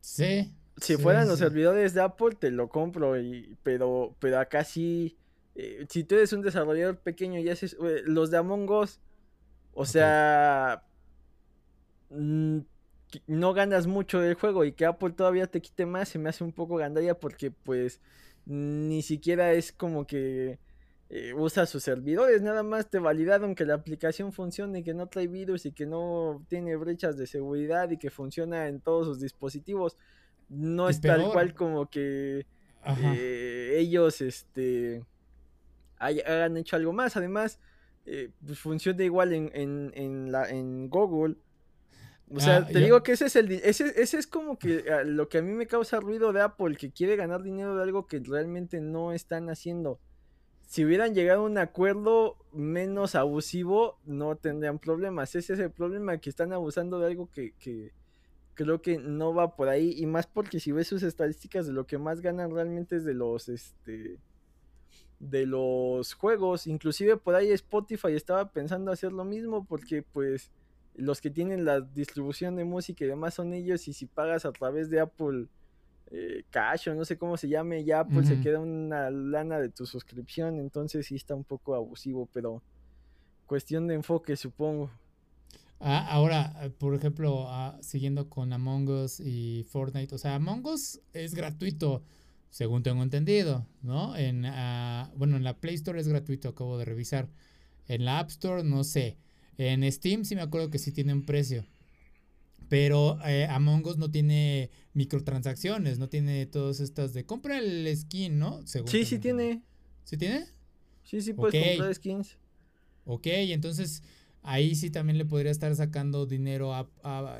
[0.00, 5.16] Sí, si fueran los servidores de Apple, te lo compro, y, pero, pero acá sí,
[5.54, 9.00] eh, si tú eres un desarrollador pequeño y haces, eh, los de Among Us,
[9.72, 10.84] o sea,
[12.10, 12.58] mm,
[13.26, 16.42] no ganas mucho del juego y que Apple todavía te quite más, se me hace
[16.42, 18.00] un poco gandalla porque pues
[18.46, 20.58] ni siquiera es como que
[21.10, 25.06] eh, usa sus servidores, nada más te validaron que la aplicación funciona y que no
[25.06, 29.20] trae virus y que no tiene brechas de seguridad y que funciona en todos sus
[29.20, 29.96] dispositivos
[30.48, 32.46] no es tal cual como que
[32.84, 35.04] eh, ellos este
[35.98, 37.16] hayan hecho algo más.
[37.16, 37.58] Además,
[38.06, 41.36] eh, pues funciona igual en, en, en, la, en Google.
[42.30, 45.04] O sea, ah, te digo que ese es el ese, ese es como que ah,
[45.04, 48.06] lo que a mí me causa ruido de Apple, que quiere ganar dinero de algo
[48.06, 50.00] que realmente no están haciendo.
[50.66, 55.34] Si hubieran llegado a un acuerdo menos abusivo, no tendrían problemas.
[55.34, 57.92] Ese es el problema, que están abusando de algo que, que,
[58.54, 61.86] creo que no va por ahí y más porque si ves sus estadísticas de lo
[61.86, 64.18] que más ganan realmente es de los este
[65.20, 70.50] de los juegos, inclusive por ahí Spotify estaba pensando hacer lo mismo porque pues
[70.94, 74.52] los que tienen la distribución de música y demás son ellos y si pagas a
[74.52, 75.48] través de Apple
[76.10, 79.70] eh, Cash o no sé cómo se llame, ya Apple se queda una lana de
[79.70, 82.62] tu suscripción, entonces sí está un poco abusivo, pero
[83.46, 84.90] cuestión de enfoque supongo.
[85.86, 90.64] Ah, ahora, eh, por ejemplo, ah, siguiendo con Among Us y Fortnite, o sea, Among
[90.64, 92.02] Us es gratuito,
[92.48, 94.16] según tengo entendido, ¿no?
[94.16, 97.28] En, ah, bueno, en la Play Store es gratuito, acabo de revisar.
[97.86, 99.18] En la App Store, no sé.
[99.58, 101.66] En Steam sí me acuerdo que sí tiene un precio.
[102.70, 108.38] Pero eh, Among Us no tiene microtransacciones, no tiene todas estas de compra el skin,
[108.38, 108.62] ¿no?
[108.64, 109.60] sí, sí tiene.
[110.04, 110.46] ¿Sí tiene?
[111.02, 112.38] Sí, sí puedes comprar skins.
[113.04, 114.02] Ok, entonces
[114.46, 116.86] Ahí sí también le podría estar sacando dinero a,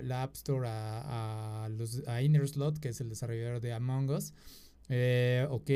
[0.02, 4.32] la App Store, a, los, a Inner Slot, que es el desarrollador de Among Us.
[4.88, 5.70] Eh, ok.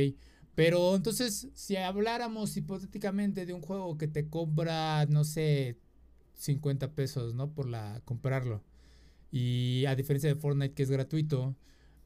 [0.55, 5.77] Pero entonces, si habláramos hipotéticamente de un juego que te compra, no sé,
[6.35, 7.53] 50 pesos, ¿no?
[7.53, 8.65] Por la comprarlo.
[9.31, 11.55] Y a diferencia de Fortnite que es gratuito,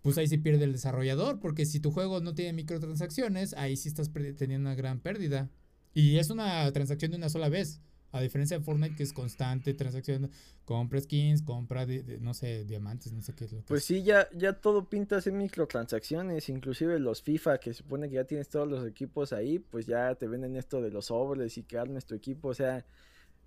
[0.02, 3.88] pues ahí sí pierde el desarrollador, porque si tu juego no tiene microtransacciones, ahí sí
[3.88, 5.48] estás teniendo una gran pérdida.
[5.94, 7.80] Y es una transacción de una sola vez.
[8.12, 10.30] A diferencia de Fortnite, que es constante transacción,
[10.64, 14.02] compra skins, compra, de, no sé, diamantes, no sé qué es lo que Pues sí,
[14.02, 18.68] ya, ya todo pinta en microtransacciones, inclusive los FIFA, que supone que ya tienes todos
[18.68, 22.14] los equipos ahí, pues ya te venden esto de los sobres y que armes tu
[22.14, 22.84] equipo, o sea,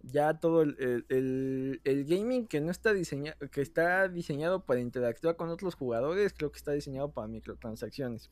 [0.01, 5.49] ya todo el, el, gaming que no está diseñado, que está diseñado para interactuar con
[5.49, 8.29] otros jugadores, creo que está diseñado para microtransacciones.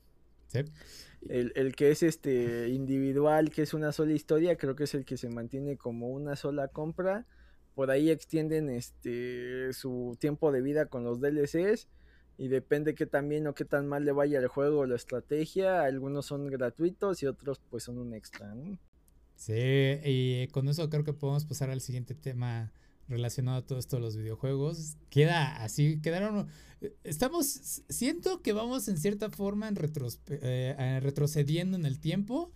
[0.53, 0.61] Sí.
[1.29, 5.17] El, que es este individual, que es una sola historia, creo que es el que
[5.17, 7.25] se mantiene como una sola compra.
[7.75, 11.87] Por ahí extienden este su tiempo de vida con los DLCs.
[12.37, 14.95] Y depende qué tan bien o qué tan mal le vaya el juego o la
[14.95, 15.83] estrategia.
[15.83, 18.53] Algunos son gratuitos y otros pues son un extra,
[19.35, 22.71] Sí, y con eso creo que podemos pasar al siguiente tema
[23.07, 24.97] relacionado a todo esto de los videojuegos.
[25.09, 26.47] Queda así, quedaron...
[27.03, 29.77] Estamos, siento que vamos en cierta forma en
[30.27, 32.51] eh, retrocediendo en el tiempo.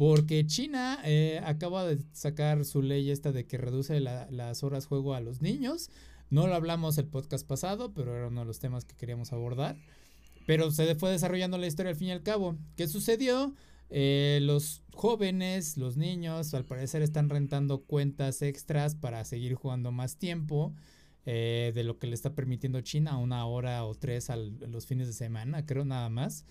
[0.00, 5.12] Porque China eh, acaba de sacar su ley esta de que reduce las horas juego
[5.12, 5.90] a los niños.
[6.30, 9.76] No lo hablamos el podcast pasado, pero era uno de los temas que queríamos abordar.
[10.46, 12.56] Pero se fue desarrollando la historia al fin y al cabo.
[12.76, 13.54] ¿Qué sucedió?
[13.90, 20.16] Eh, los jóvenes, los niños, al parecer están rentando cuentas extras para seguir jugando más
[20.16, 20.74] tiempo
[21.26, 25.06] eh, de lo que le está permitiendo China, una hora o tres a los fines
[25.06, 26.44] de semana, creo nada más.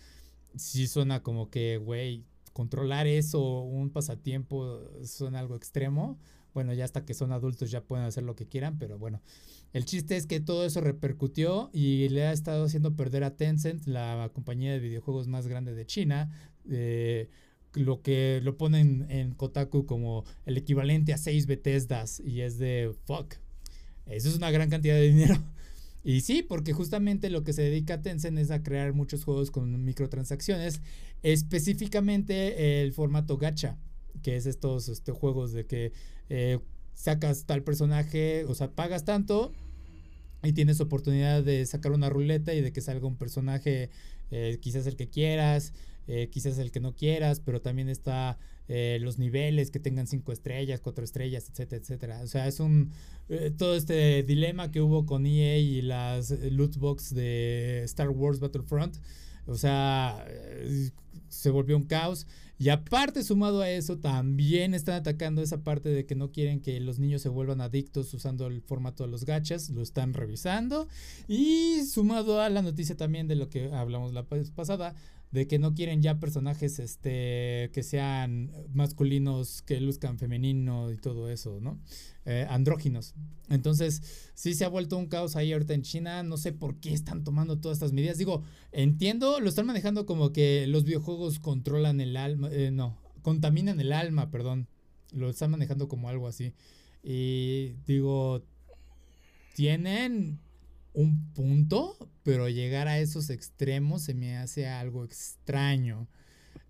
[0.55, 6.19] Sí suena como que, güey, controlar eso, un pasatiempo, suena algo extremo.
[6.53, 9.21] Bueno, ya hasta que son adultos ya pueden hacer lo que quieran, pero bueno.
[9.71, 13.85] El chiste es que todo eso repercutió y le ha estado haciendo perder a Tencent,
[13.85, 16.31] la compañía de videojuegos más grande de China,
[16.70, 17.30] eh,
[17.74, 22.93] lo que lo ponen en Kotaku como el equivalente a 6 Bethesdas y es de
[23.05, 23.36] fuck.
[24.05, 25.36] Eso es una gran cantidad de dinero.
[26.01, 29.84] Y sí, porque justamente lo que se dedica Tencent es a crear muchos juegos con
[29.84, 30.82] microtransacciones,
[31.24, 33.78] específicamente el formato gacha,
[34.24, 35.91] que es estos este, juegos de que
[36.30, 36.59] eh,
[36.93, 39.51] sacas tal personaje, o sea, pagas tanto
[40.41, 43.89] y tienes oportunidad de sacar una ruleta y de que salga un personaje,
[44.32, 45.74] eh, quizás el que quieras,
[46.12, 50.32] eh, quizás el que no quieras, pero también está eh, los niveles que tengan cinco
[50.32, 52.22] estrellas, cuatro estrellas, etcétera, etcétera.
[52.24, 52.91] O sea, es un
[53.30, 58.39] eh, todo este dilema que hubo con EA y las loot box de Star Wars
[58.39, 58.97] Battlefront.
[59.45, 60.26] O sea,
[61.28, 62.26] se volvió un caos.
[62.57, 66.80] Y aparte, sumado a eso, también están atacando esa parte de que no quieren que
[66.82, 69.70] los niños se vuelvan adictos usando el formato de los gachas.
[69.70, 70.89] Lo están revisando.
[71.28, 74.93] Y sumado a la noticia también de lo que hablamos la pasada,
[75.32, 81.30] de que no quieren ya personajes este que sean masculinos, que luzcan femenino y todo
[81.30, 81.80] eso, ¿no?
[82.25, 83.13] Eh, andróginos.
[83.49, 86.23] Entonces, sí se ha vuelto un caos ahí ahorita en China.
[86.23, 88.17] No sé por qué están tomando todas estas medidas.
[88.17, 93.80] Digo, entiendo, lo están manejando como que los videojuegos controlan el alma, eh, no, contaminan
[93.80, 94.67] el alma, perdón.
[95.11, 96.53] Lo están manejando como algo así.
[97.03, 98.43] Y digo,
[99.55, 100.39] tienen
[100.93, 106.07] un punto, pero llegar a esos extremos se me hace algo extraño.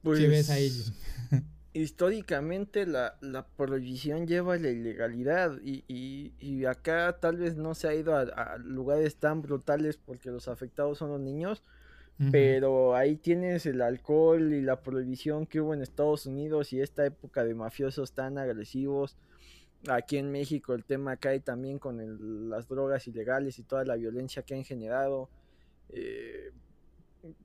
[0.04, 0.70] ¿Qué ves ahí?
[0.70, 1.44] Pues,
[1.74, 3.18] históricamente la,
[3.56, 8.58] prohibición lleva a la ilegalidad y, y, acá tal vez no se ha ido a,
[8.58, 11.64] lugares tan brutales porque los afectados son los niños,
[12.32, 17.06] pero ahí tienes el alcohol y la prohibición que hubo en Estados Unidos y esta
[17.06, 19.16] época de mafiosos tan agresivos
[19.88, 24.44] Aquí en México el tema cae también con las drogas ilegales y toda la violencia
[24.44, 25.30] que han generado.
[25.90, 26.52] Eh,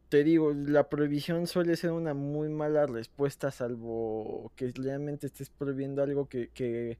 [0.08, 6.02] te digo, la prohibición suele ser una muy mala respuesta, salvo que realmente estés prohibiendo
[6.02, 6.98] algo que,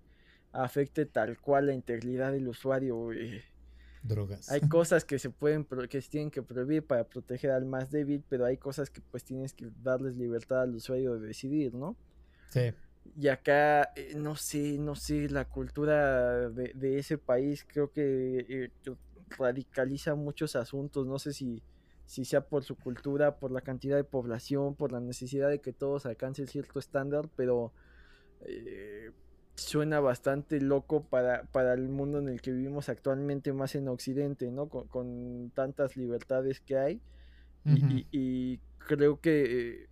[0.53, 3.11] afecte tal cual la integridad del usuario.
[4.05, 4.51] Drogas.
[4.51, 8.23] Hay cosas que se pueden que se tienen que prohibir para proteger al más débil,
[8.29, 11.97] pero hay cosas que pues tienes que darles libertad al usuario de decidir, ¿no?
[12.51, 12.73] Sí.
[13.17, 18.71] Y acá, eh, no sé, no sé, la cultura de, ese país creo que eh,
[19.39, 21.07] radicaliza muchos asuntos.
[21.07, 21.63] No sé si,
[22.07, 25.73] si sea por su cultura, por la cantidad de población, por la necesidad de que
[25.73, 27.73] todos alcancen cierto estándar, pero
[28.41, 29.11] eh,
[29.55, 34.51] suena bastante loco para, para el mundo en el que vivimos actualmente, más en Occidente,
[34.51, 34.69] ¿no?
[34.69, 37.01] Con, tantas libertades que hay.
[37.65, 39.89] y, creo que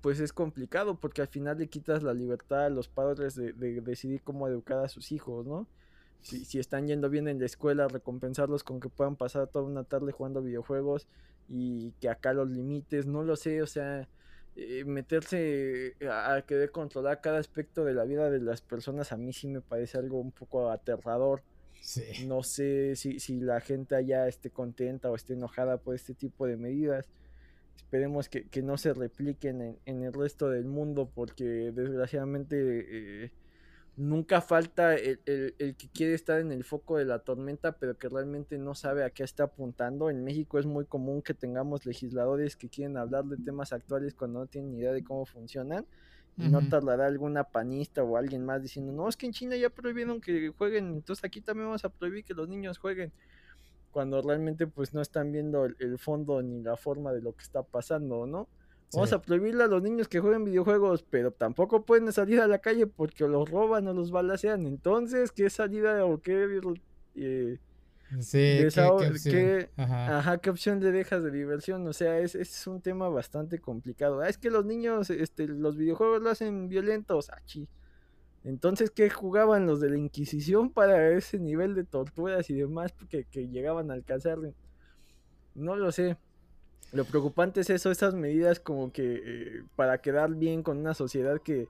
[0.00, 4.22] pues es complicado porque al final le quitas la libertad a los padres de, decidir
[4.22, 5.66] cómo educar a sus hijos, ¿no?
[6.22, 9.84] Si, si, están yendo bien en la escuela, recompensarlos con que puedan pasar toda una
[9.84, 11.08] tarde jugando videojuegos
[11.48, 14.06] y que acá los limites, no lo sé, o sea,
[14.56, 19.32] eh, meterse a, querer controlar cada aspecto de la vida de las personas a mí
[19.32, 21.42] sí me parece algo un poco aterrador.
[22.26, 26.46] No sé si, si la gente allá esté contenta o esté enojada por este tipo
[26.46, 27.06] de medidas.
[27.80, 32.56] Esperemos que, no se repliquen en, el resto del mundo porque desgraciadamente
[33.24, 33.32] eh,
[33.96, 38.58] nunca falta el, que quiere estar en el foco de la tormenta, pero que realmente
[38.58, 40.10] no sabe a qué está apuntando.
[40.10, 44.40] En México es muy común que tengamos legisladores que quieren hablar de temas actuales cuando
[44.40, 45.86] no tienen idea de cómo funcionan.
[46.36, 49.68] Y no tardará alguna panista o alguien más diciendo, no, es que en China ya
[49.68, 53.12] prohibieron que jueguen, entonces aquí también vamos a prohibir que los niños jueguen.
[53.90, 57.62] Cuando realmente pues no están viendo el fondo ni la forma de lo que está
[57.62, 58.48] pasando, ¿no?
[58.92, 62.58] Vamos a prohibirle a los niños que jueguen videojuegos, pero tampoco pueden salir a la
[62.58, 64.66] calle porque los roban o los balacean.
[64.66, 66.60] Entonces, ¿qué salida o qué...
[67.14, 67.58] Eh,
[68.18, 69.68] sí, ¿qué, opción?
[69.76, 70.38] ajá.
[70.38, 71.86] ¿qué opción le dejas de diversión?
[71.86, 74.20] O sea, es, es un tema bastante complicado.
[74.20, 77.30] Ah, es que los niños, este, los videojuegos lo hacen violentos.
[77.30, 77.68] Achi.
[78.44, 83.24] Entonces, ¿qué jugaban los de la Inquisición para ese nivel de torturas y demás que,
[83.48, 84.38] llegaban a alcanzar?
[85.54, 86.16] No lo sé.
[86.92, 91.40] Lo preocupante es eso, esas medidas como que eh, para quedar bien con una sociedad
[91.40, 91.68] que,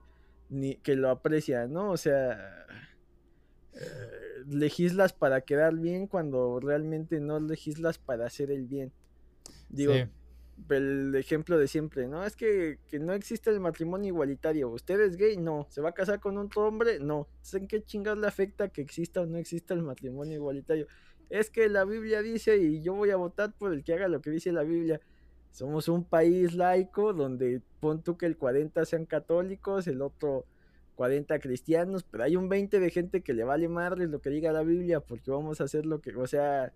[0.49, 1.91] ni, que lo aprecia, ¿no?
[1.91, 2.65] O sea,
[3.73, 8.91] eh, legislas para quedar bien cuando realmente no legislas para hacer el bien.
[9.69, 9.93] Digo,
[10.69, 12.25] el ejemplo de siempre, ¿no?
[12.25, 14.69] Es que, que, no existe el matrimonio igualitario.
[14.69, 15.37] ¿Usted es gay?
[15.37, 15.67] No.
[15.69, 16.99] ¿Se va a casar con otro hombre?
[16.99, 17.27] No.
[17.53, 20.87] ¿En qué chingados le afecta que exista o no exista el matrimonio igualitario?
[21.29, 24.21] Es que la Biblia dice y yo voy a votar por el que haga lo
[24.21, 24.99] que dice la Biblia.
[25.51, 30.45] Somos un país laico donde pon tú que el 40 sean católicos, el otro
[30.95, 34.51] 40 cristianos, pero hay un 20 de gente que le vale madre lo que diga
[34.51, 36.73] la Biblia porque vamos a hacer lo que, o sea,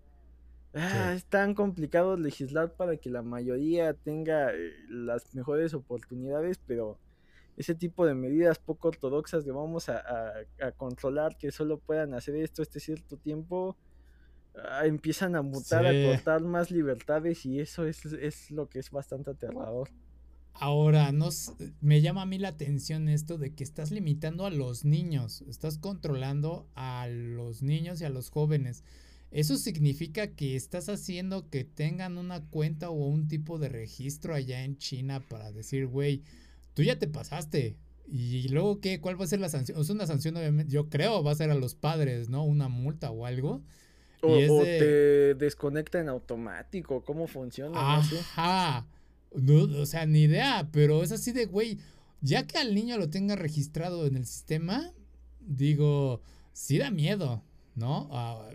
[0.76, 6.98] ah, es tan complicado legislar para que la mayoría tenga eh, las mejores oportunidades, pero
[7.56, 10.02] ese tipo de medidas poco ortodoxas de vamos a,
[10.60, 13.76] a controlar que solo puedan hacer esto este cierto tiempo,
[14.64, 19.30] Ah, empiezan a mutar, a cortar más libertades y eso es, lo que es bastante
[19.30, 19.90] aterrador.
[20.54, 21.52] Ahora, nos,
[21.82, 25.76] me llama a mí la atención esto de que estás limitando a los niños, estás
[25.76, 28.82] controlando a los niños y a los jóvenes.
[29.30, 34.62] Eso significa que estás haciendo que tengan una cuenta o un tipo de registro allá
[34.64, 36.22] en China para decir, güey,
[36.74, 37.76] tú ya te pasaste.
[38.08, 39.00] Y luego, ¿qué?
[39.00, 39.80] ¿Cuál va a ser la sanción?
[39.80, 42.44] Es una sanción, obviamente, yo creo, va a ser a los padres, ¿no?
[42.44, 43.62] Una multa o algo.
[44.22, 47.98] O, te desconecta en automático, ¿cómo funciona?
[47.98, 48.86] Ajá.
[49.34, 51.78] No, o sea, ni idea, pero es así de, güey,
[52.20, 54.92] ya que al niño lo tenga registrado en el sistema,
[55.40, 56.22] digo,
[56.52, 57.42] sí da miedo,
[57.74, 58.08] ¿no?
[58.10, 58.48] Ah,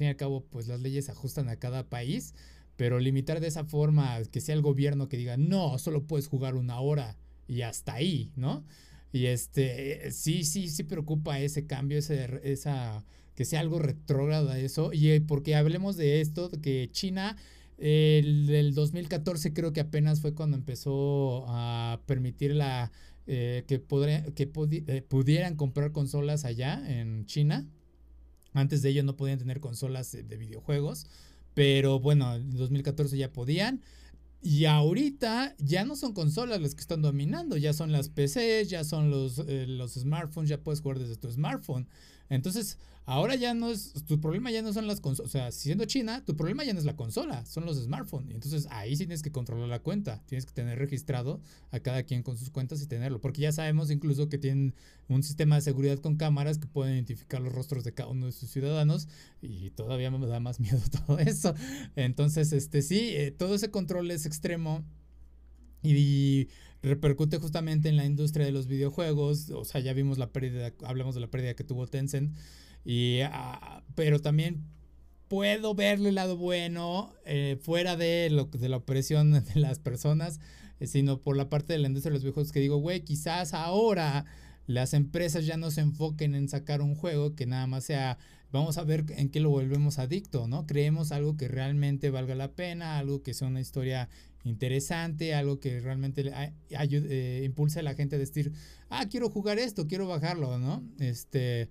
[0.00, 2.34] fin y al cabo, pues las leyes se ajustan a cada país,
[2.76, 6.54] pero limitar de esa forma que sea el gobierno que diga, no, solo puedes jugar
[6.56, 8.64] una hora y hasta ahí, ¿no?
[9.12, 14.58] Y este, sí, sí, sí preocupa ese cambio, ese, esa que sea algo retrógrado a
[14.58, 14.92] eso.
[14.92, 17.36] Y eh, porque hablemos de esto, que China,
[17.78, 22.92] el, 2014 creo que apenas fue cuando empezó a permitir la,
[23.26, 23.82] eh, que,
[24.34, 24.50] que
[24.86, 27.66] eh, pudieran comprar consolas allá en China.
[28.52, 31.06] Antes de ello no podían tener consolas de, videojuegos.
[31.54, 33.82] Pero bueno, en 2014 ya podían.
[34.42, 38.84] Y ahorita ya no son consolas las que están dominando, ya son las PCs, ya
[38.84, 41.86] son los, los smartphones, ya puedes jugar desde tu smartphone.
[42.30, 45.84] Entonces, ahora ya no es, tu problema ya no son las consolas, o sea, siendo
[45.84, 48.32] China, tu problema ya no es la consola, son los smartphones.
[48.32, 51.40] Entonces, ahí sí tienes que controlar la cuenta, tienes que tener registrado
[51.72, 54.74] a cada quien con sus cuentas y tenerlo, porque ya sabemos incluso que tienen
[55.08, 58.32] un sistema de seguridad con cámaras que pueden identificar los rostros de cada uno de
[58.32, 59.08] sus ciudadanos
[59.42, 61.54] y todavía me da más miedo todo eso.
[61.96, 64.84] Entonces, este sí, eh, todo ese control es extremo
[65.82, 66.48] y
[66.82, 69.50] repercute justamente en la industria de los videojuegos.
[69.50, 72.34] O sea, ya vimos la pérdida, hablamos de la pérdida que tuvo Tencent.
[72.84, 74.64] Y, ah, pero también
[75.28, 80.40] puedo verle el lado bueno eh, fuera de, lo, de la opresión de las personas,
[80.80, 83.54] eh, sino por la parte de la industria de los videojuegos que digo, güey, quizás
[83.54, 84.24] ahora
[84.66, 88.18] las empresas ya no se enfoquen en sacar un juego que nada más sea,
[88.52, 90.66] vamos a ver en qué lo volvemos adicto, ¿no?
[90.66, 94.08] Creemos algo que realmente valga la pena, algo que sea una historia
[94.44, 96.32] interesante, algo que realmente
[96.70, 98.52] eh, impulse a la gente a decir,
[98.88, 100.82] ah, quiero jugar esto, quiero bajarlo, ¿no?
[100.98, 101.68] Este,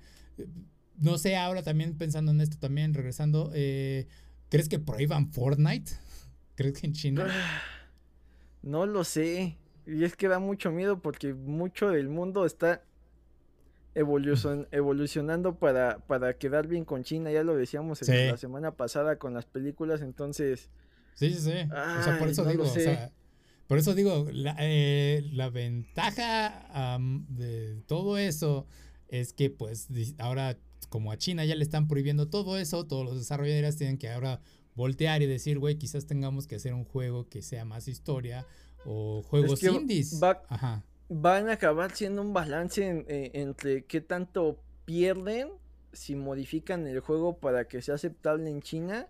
[0.97, 4.07] no sé, ahora también pensando en esto, también regresando, eh,
[4.49, 5.91] ¿crees que prohíban Fortnite?
[6.55, 7.27] ¿Crees que en China?
[8.61, 9.55] No lo sé.
[9.85, 12.83] Y es que da mucho miedo porque mucho del mundo está
[13.99, 17.31] evolucionando para, para quedar bien con China.
[17.31, 20.01] Ya lo decíamos la semana pasada con las películas.
[20.01, 20.69] Entonces,
[21.19, 21.51] Sí, sí, sí.
[21.51, 23.11] o sea, por eso digo, o sea,
[23.67, 26.97] por eso digo, la, eh, la ventaja
[27.27, 28.65] de todo eso
[29.09, 33.17] es que pues ahora como a China ya le están prohibiendo todo eso, todos los
[33.17, 34.39] desarrolladores tienen que ahora
[34.75, 38.47] voltear y decir, güey, quizás tengamos que hacer un juego que sea más historia
[38.85, 40.19] o juegos indies.
[41.09, 45.49] Van a acabar siendo un balance eh, entre qué tanto pierden
[45.91, 49.07] si modifican el juego para que sea aceptable en China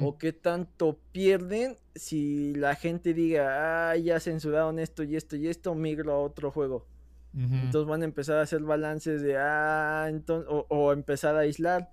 [0.00, 5.46] o qué tanto pierden si la gente diga, ah, ya censuraron esto y esto y
[5.46, 6.86] esto, migro a otro juego.
[7.34, 11.92] Entonces van a empezar a hacer balances de, ah, entonces, o, empezar a aislar.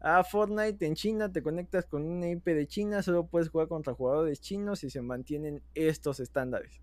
[0.00, 3.94] Ah, Fortnite en China, te conectas con una IP de China, solo puedes jugar contra
[3.94, 6.80] jugadores chinos y se mantienen estos estándares.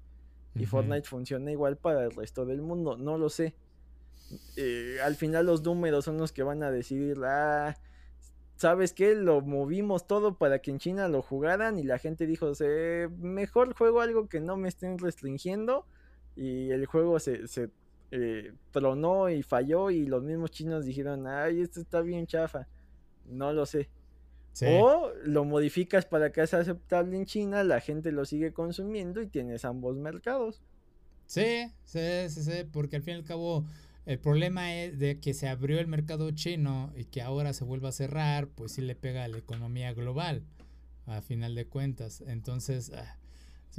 [0.56, 3.56] Y Fortnite funciona igual para el resto del mundo, no lo sé.
[4.56, 7.76] Eh, al final los números son los que van a decidir, ah,
[8.56, 9.16] ¿sabes qué?
[9.16, 12.52] Lo movimos todo para que en China lo jugaran y la gente dijo,
[13.20, 15.86] mejor juego algo que no me estén restringiendo
[16.36, 17.70] y el juego se, se
[18.12, 22.68] eh, tronó y falló y los mismos chinos dijeron, ay, esto está bien chafa.
[23.26, 23.90] No lo sé.
[24.68, 29.28] O lo modificas para que sea aceptable en China, la gente lo sigue consumiendo y
[29.28, 30.62] tienes ambos mercados.
[31.26, 33.64] Sí, sí, sí, sí, porque al fin y al cabo
[34.06, 37.90] el problema es de que se abrió el mercado chino y que ahora se vuelva
[37.90, 40.44] a cerrar, pues sí le pega a la economía global,
[41.06, 42.22] a final de cuentas.
[42.26, 43.18] Entonces, ah,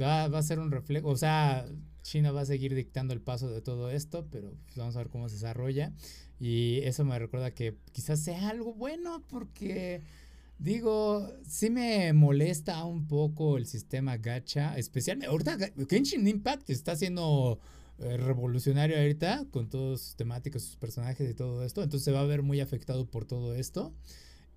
[0.01, 1.65] va, va a ser un reflejo, o sea,
[2.01, 5.09] China va a seguir dictando el paso de todo esto, pero pues, vamos a ver
[5.09, 5.91] cómo se desarrolla.
[6.39, 10.01] Y eso me recuerda que quizás sea algo bueno porque,
[10.61, 15.57] digo, sí me molesta un poco el sistema gacha, especialmente ahorita
[15.89, 17.59] Genshin Impact está siendo
[17.97, 22.21] eh, revolucionario ahorita con todos sus temáticas, sus personajes y todo esto, entonces se va
[22.21, 23.91] a ver muy afectado por todo esto.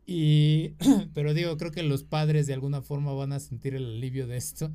[0.07, 0.75] Y,
[1.15, 4.37] pero digo, creo que los padres de alguna forma van a sentir el alivio de
[4.37, 4.71] esto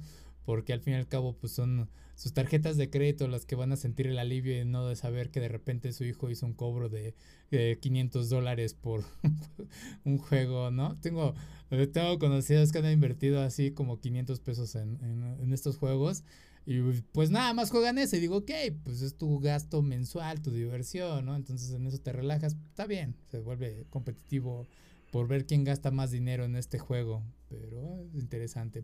[0.50, 1.90] porque al fin y al cabo pues son
[2.20, 5.32] sus tarjetas de crédito las que van a sentir el alivio y no de saber
[5.32, 7.16] que de repente su hijo hizo un cobro de,
[7.80, 9.06] 500 dólares por
[10.04, 10.98] un juego, ¿no?
[11.00, 11.34] Tengo,
[11.94, 15.00] tengo conocidos que han invertido así como 500 pesos en,
[15.40, 16.26] en, estos juegos
[16.66, 16.82] y
[17.14, 18.52] pues nada más juegan ese y digo, ok,
[18.84, 21.38] pues es tu gasto mensual, tu diversión, ¿no?
[21.38, 24.68] Entonces en eso te relajas, está bien, se vuelve competitivo
[25.10, 28.84] por ver quién gasta más dinero en este juego, pero es interesante.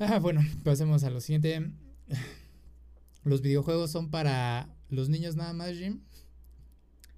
[0.00, 1.70] Ah, bueno, pasemos a lo siguiente.
[3.24, 6.00] ¿Los videojuegos son para los niños nada más, Jim?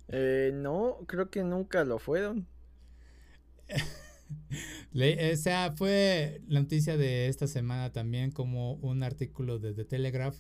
[0.09, 2.47] Eh, no, creo que nunca lo fueron.
[4.95, 10.37] o sea, fue la noticia de esta semana también como un artículo de The Telegraph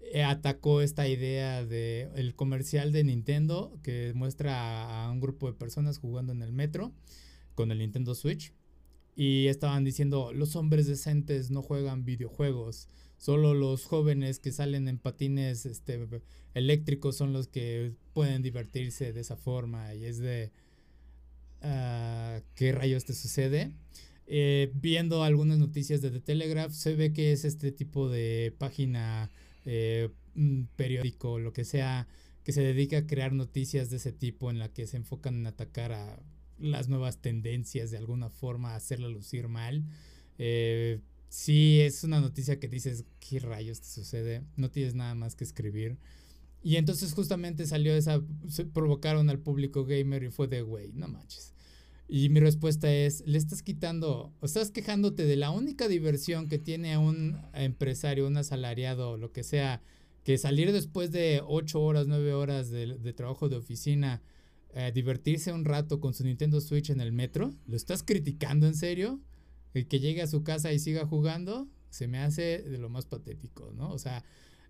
[0.00, 5.52] eh, atacó esta idea de el comercial de Nintendo que muestra a un grupo de
[5.52, 6.92] personas jugando en el metro
[7.54, 8.52] con el Nintendo Switch
[9.14, 12.88] y estaban diciendo, los hombres decentes no juegan videojuegos,
[13.20, 16.00] solo los jóvenes que salen en patines este,
[16.54, 19.94] eléctricos son los que pueden divertirse de esa forma.
[19.94, 20.50] Y es de,
[21.62, 23.72] uh, ¿qué rayos te sucede?
[24.26, 29.30] Eh, viendo algunas noticias de The Telegraph, se ve que es este tipo de página,
[29.66, 30.08] eh,
[30.76, 32.08] periódico, lo que sea,
[32.42, 35.46] que se dedica a crear noticias de ese tipo en la que se enfocan en
[35.46, 36.22] atacar a
[36.58, 39.84] las nuevas tendencias de alguna forma, hacerla lucir mal.
[40.38, 41.00] Eh,
[41.30, 44.42] sí, es una noticia que dices, ¿qué rayos te sucede?
[44.56, 45.96] No tienes nada más que escribir.
[46.62, 51.08] Y entonces justamente salió esa, se provocaron al público gamer y fue de, güey, no
[51.08, 51.54] manches.
[52.06, 56.58] Y mi respuesta es, le estás quitando, o estás quejándote de la única diversión que
[56.58, 59.80] tiene un empresario, un asalariado, lo que sea,
[60.24, 64.20] que salir después de 8 horas, 9 horas de, trabajo de oficina
[64.74, 68.74] eh, divertirse un rato con su Nintendo Switch en el metro, ¿lo estás criticando en
[68.74, 69.20] serio?
[69.74, 73.06] El que llegue a su casa y siga jugando, se me hace de lo más
[73.06, 73.90] patético, ¿no?
[73.92, 74.24] O sea,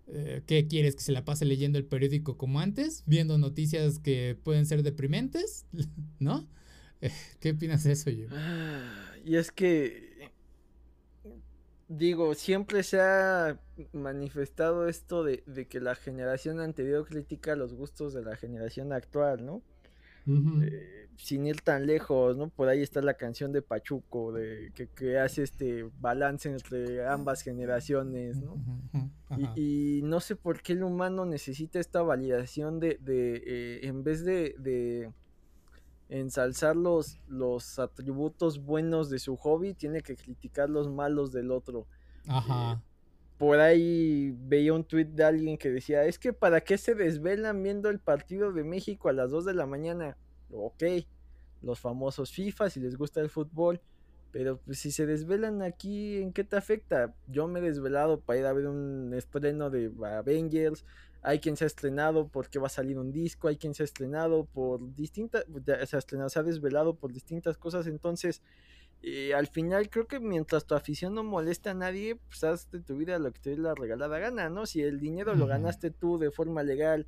[0.07, 0.95] eh, ¿qué quieres?
[0.95, 3.03] ¿Que se la pase leyendo el periódico como antes?
[3.05, 5.65] ¿Viendo noticias que pueden ser deprimentes?
[6.19, 6.47] ¿No?
[7.39, 8.27] ¿Qué opinas de eso, yo?
[8.31, 10.31] Ah, y es que,
[11.87, 13.59] digo, siempre se ha
[13.93, 19.45] manifestado esto de, de que la generación anterior critica los gustos de la generación actual,
[19.45, 19.61] ¿no?
[20.27, 22.49] Eh, sin ir tan lejos, ¿no?
[22.49, 28.37] Por ahí está la canción de Pachuco, de que, hace este balance entre ambas generaciones,
[28.41, 28.55] ¿no?
[29.55, 34.25] y, no sé por qué el humano necesita esta validación de, de eh, en vez
[34.25, 35.11] de, de
[36.09, 41.85] ensalzar los, los atributos buenos de su hobby, tiene que criticar los malos del otro.
[42.27, 42.73] Ajá.
[42.73, 42.91] Eh,
[43.37, 47.63] por ahí veía un tweet de alguien que decía, es que para qué se desvelan
[47.63, 50.17] viendo el partido de México a las 2 de la mañana.
[50.53, 50.83] Ok,
[51.61, 53.81] los famosos FIFA, si les gusta el fútbol.
[54.31, 57.13] Pero pues si se desvelan aquí, ¿en qué te afecta?
[57.27, 60.85] Yo me he desvelado para ir a ver un estreno de Avengers.
[61.21, 63.49] Hay quien se ha estrenado porque va a salir un disco.
[63.49, 65.45] Hay quien se ha estrenado por distintas.
[65.65, 67.87] Se ha, estrenado, se ha desvelado por distintas cosas.
[67.87, 68.41] Entonces,
[69.03, 72.79] eh, al final creo que mientras tu afición no moleste a nadie, pues haz de
[72.79, 74.65] tu vida lo que te dé la regalada gana, ¿no?
[74.65, 77.05] Si el dinero lo ganaste tú de forma legal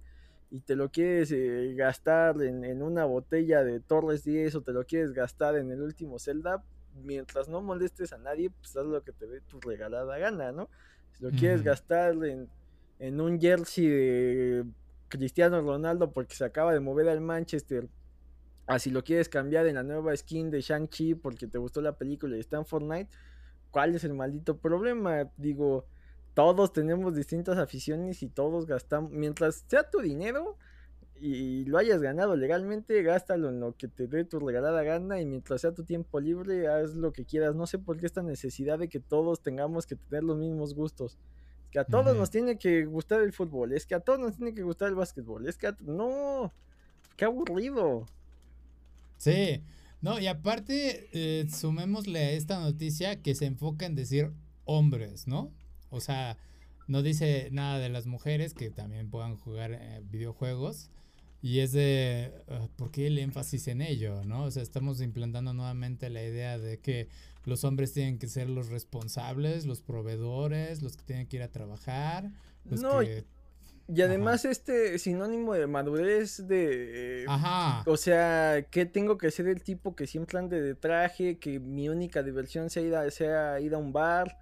[0.54, 4.72] y te lo quieres eh, gastar en, en, una botella de Torres 10 o te
[4.72, 6.64] lo quieres gastar en el último Zelda,
[7.04, 10.70] mientras no molestes a nadie, pues haz lo que te dé tu regalada gana, ¿no?
[11.14, 12.47] Si lo quieres gastar en,
[12.99, 14.66] en un jersey de
[15.10, 17.89] Cristiano Ronaldo porque se acaba de mover al Manchester,
[18.68, 22.38] así lo quieres cambiar en la nueva skin de Shang-Chi porque te gustó la película
[22.38, 23.10] y está en Fortnite,
[23.72, 25.32] ¿cuál es el maldito problema?
[25.36, 25.88] Digo,
[26.34, 30.58] todos tenemos distintas aficiones y todos gastamos, mientras sea tu dinero,
[31.26, 35.26] y lo hayas ganado legalmente, gástalo en lo que te dé tu regalada gana y
[35.26, 37.56] mientras sea tu tiempo libre, haz lo que quieras.
[37.56, 41.18] No sé por qué esta necesidad de que todos tengamos que tener los mismos gustos.
[41.64, 44.36] Es que a todos nos tiene que gustar el fútbol, es que a todos nos
[44.36, 45.78] tiene que gustar el básquetbol, es que a...
[45.82, 46.52] no,
[47.16, 48.06] qué aburrido.
[49.18, 49.64] Sí,
[50.02, 54.32] no, y aparte, eh, sumémosle a esta noticia que se enfoca en decir
[54.66, 55.52] hombres, ¿no?
[55.94, 56.38] O sea,
[56.88, 60.89] no dice nada de las mujeres que también puedan jugar eh, videojuegos.
[61.41, 64.24] Y es de, ah, ¿por qué el énfasis en ello?
[64.24, 64.46] ¿no?
[64.46, 67.10] O sea, estamos implantando nuevamente la idea de que
[67.46, 71.50] los hombres tienen que ser los responsables, los proveedores, los que tienen que ir a
[71.50, 72.32] trabajar.
[72.64, 73.02] no,
[73.86, 77.26] y además este sinónimo de madurez de...
[77.28, 77.84] Ajá.
[77.86, 81.89] O sea, que tengo que ser el tipo que siempre ande de traje, que mi
[81.89, 84.38] única diversión sea ir a, sea ir a un bar,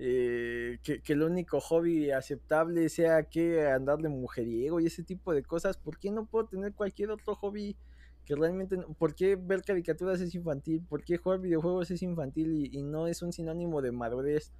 [0.00, 5.42] eh, que, el único hobby aceptable sea que andar de mujeriego y ese tipo de
[5.42, 7.76] cosas, ¿por qué no puedo tener cualquier otro hobby
[8.24, 12.82] que realmente, por qué ver caricaturas es infantil, por qué jugar videojuegos es infantil y,
[12.82, 14.52] no es un sinónimo de madurez?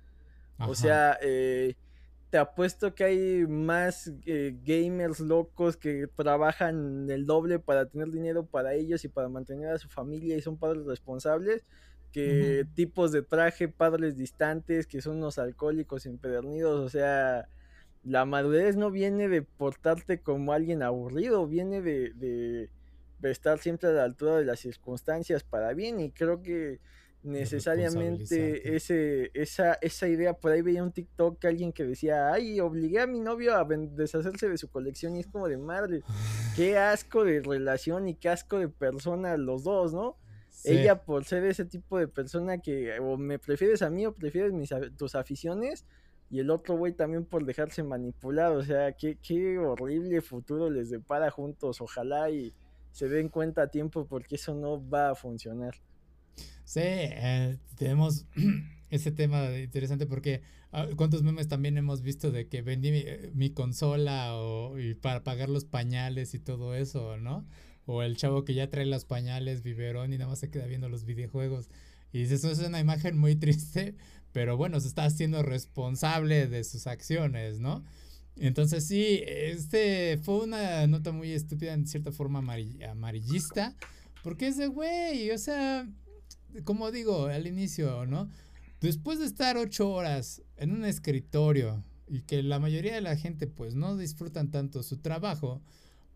[0.59, 1.77] O sea, eh,
[2.31, 8.45] te apuesto que hay más eh, gamers locos que trabajan el doble para tener dinero
[8.45, 11.65] para ellos y para mantener a su familia y son padres responsables
[12.13, 17.49] que tipos de traje, padres distantes, que son unos alcohólicos empedernidos, o sea,
[18.03, 22.71] la madurez no viene de portarte como alguien aburrido, viene de, de,
[23.31, 26.81] estar siempre a la altura de las circunstancias para bien y creo que
[27.23, 32.61] necesariamente ese, esa, esa idea, por ahí veía un TikTok que alguien que decía, ay,
[32.61, 36.03] obligué a mi novio a deshacerse de su colección y es como de madre,
[36.57, 40.17] qué asco de relación y qué asco de persona los dos, ¿no?
[40.65, 44.53] Ella por ser ese tipo de persona que o me prefieres a mí o prefieres
[44.53, 45.85] mis, tus aficiones
[46.31, 50.91] y el otro güey también por dejarse manipular, o sea, qué, qué horrible futuro les
[50.91, 52.53] depara juntos, ojalá y
[52.93, 55.75] se den cuenta a tiempo porque eso no va a funcionar.
[56.65, 58.27] Sí, eh, tenemos
[58.91, 60.43] ese tema interesante porque
[60.73, 64.95] ah, cuántos memes también hemos visto de que vendí mi, eh, mi consola o, y
[64.95, 67.47] para pagar los pañales y todo eso, ¿no?
[67.91, 70.91] O el chavo que ya trae los pañales, biberón y nada más se queda viendo
[70.91, 71.71] los videojuegos.
[72.13, 73.95] Y dices, eso es una imagen muy triste,
[74.33, 77.83] pero bueno, se está haciendo responsable de sus acciones, ¿no?
[78.37, 83.75] Entonces sí, este fue una nota muy estúpida, en cierta forma amarillista,
[84.23, 85.89] porque ese güey, o sea,
[86.65, 88.29] como digo al inicio, ¿no?
[88.83, 93.47] Después de estar ocho horas en un escritorio y que la mayoría de la gente
[93.47, 95.63] pues no disfrutan tanto su trabajo,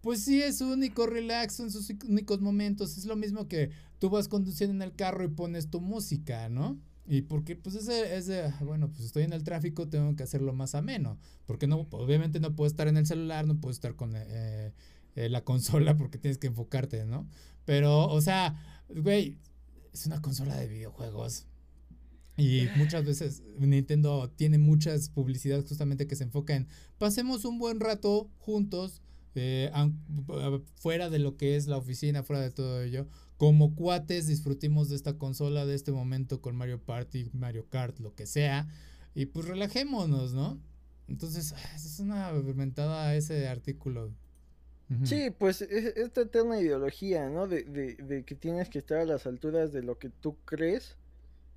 [0.02, 2.98] pues sí es único relax en sus únicos momentos.
[2.98, 6.78] Es lo mismo que tú vas conduciendo en el carro y pones tu música, ¿no?
[7.06, 10.52] Y porque, pues, ese, ese, ah, bueno, pues estoy en el tráfico, tengo que hacerlo
[10.52, 11.18] más ameno.
[11.46, 14.72] Porque no, obviamente no puedo estar en el celular, no puedo estar con eh,
[15.14, 17.28] eh, la consola porque tienes que enfocarte, ¿no?
[17.64, 19.38] Pero, o sea, güey,
[19.92, 21.46] es una consola de videojuegos.
[22.36, 27.78] Y muchas veces Nintendo tiene muchas publicidades justamente que se enfoca en pasemos un buen
[27.78, 29.02] rato juntos
[29.34, 29.70] eh,
[30.74, 33.06] fuera de lo que es la oficina, fuera de todo ello,
[33.36, 38.14] como cuates disfrutimos de esta consola, de este momento con Mario Party, Mario Kart, lo
[38.14, 38.68] que sea,
[39.14, 40.60] y pues relajémonos, ¿no?
[41.08, 44.12] Entonces, ah, es una inventada ese artículo.
[45.04, 47.48] Sí, pues es, esta eterna ideología, ¿no?
[47.48, 50.96] De, que tienes que estar a las alturas de lo que tú crees.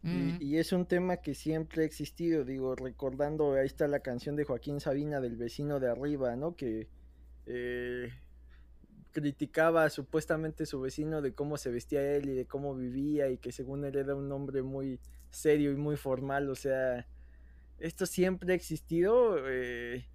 [0.03, 4.35] y, y, es un tema que siempre ha existido, digo, recordando, ahí está la canción
[4.35, 6.55] de Joaquín Sabina del vecino de arriba, ¿no?
[6.55, 6.87] Que,
[7.45, 8.11] eh,
[9.11, 13.51] criticaba supuestamente su vecino de cómo se vestía él y de cómo vivía y que
[13.51, 17.07] según él era un hombre muy serio y muy formal, o sea,
[17.79, 19.37] esto siempre ha existido.
[19.47, 20.05] Eh,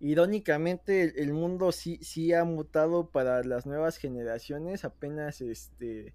[0.00, 6.14] irónicamente el, mundo sí, sí ha mutado para las nuevas generaciones, apenas este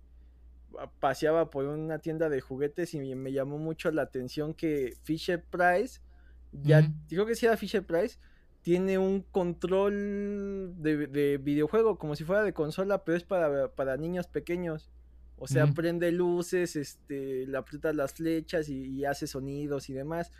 [0.99, 5.99] paseaba por una tienda de juguetes y me llamó mucho la atención que Fisher Price,
[6.51, 8.19] ya digo que sí era Fisher Price,
[8.61, 14.27] tiene un control de, videojuego como si fuera de consola, pero es para, para niños
[14.27, 14.89] pequeños.
[15.37, 20.31] O sea, prende luces, este, le aprieta las flechas y, hace sonidos y demás.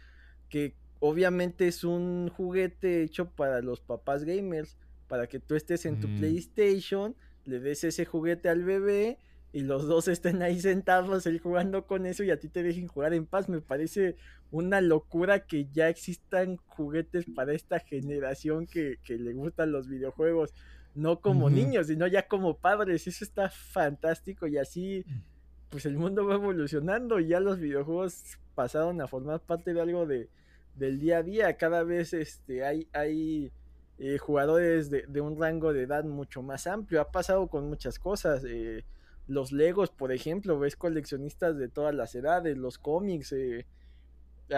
[0.49, 4.77] Que obviamente es un juguete hecho para los papás gamers.
[5.07, 6.17] Para que tú estés en tu mm.
[6.19, 7.15] PlayStation,
[7.45, 9.17] le des ese juguete al bebé
[9.51, 12.87] y los dos estén ahí sentados, él jugando con eso y a ti te dejen
[12.87, 13.49] jugar en paz.
[13.49, 14.15] Me parece
[14.51, 20.53] una locura que ya existan juguetes para esta generación que, le gustan los videojuegos,
[20.93, 23.07] no como niños, sino ya como padres.
[23.07, 25.21] Eso está fantástico y así, mm.
[25.69, 30.05] pues el mundo va evolucionando y ya los videojuegos pasaron a formar parte de algo
[30.05, 30.29] de,
[30.75, 31.57] del día a día.
[31.57, 33.51] Cada vez este, hay, hay
[33.97, 37.01] eh, jugadores de, de, un rango de edad mucho más amplio.
[37.01, 38.43] Ha pasado con muchas cosas.
[38.45, 38.85] Eh,
[39.29, 43.65] los Legos, por ejemplo, ves coleccionistas de todas las edades, los cómics, eh,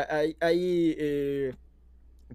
[0.10, 1.54] hay, hay eh,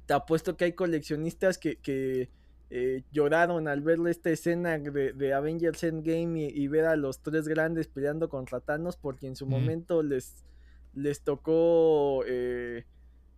[0.04, 2.28] te apuesto que hay coleccionistas que, que
[2.68, 7.48] eh, lloraron al ver esta escena de, Avengers Endgame y, y, ver a los tres
[7.48, 10.44] grandes peleando contra Thanos porque en su momento les,
[10.92, 12.22] les tocó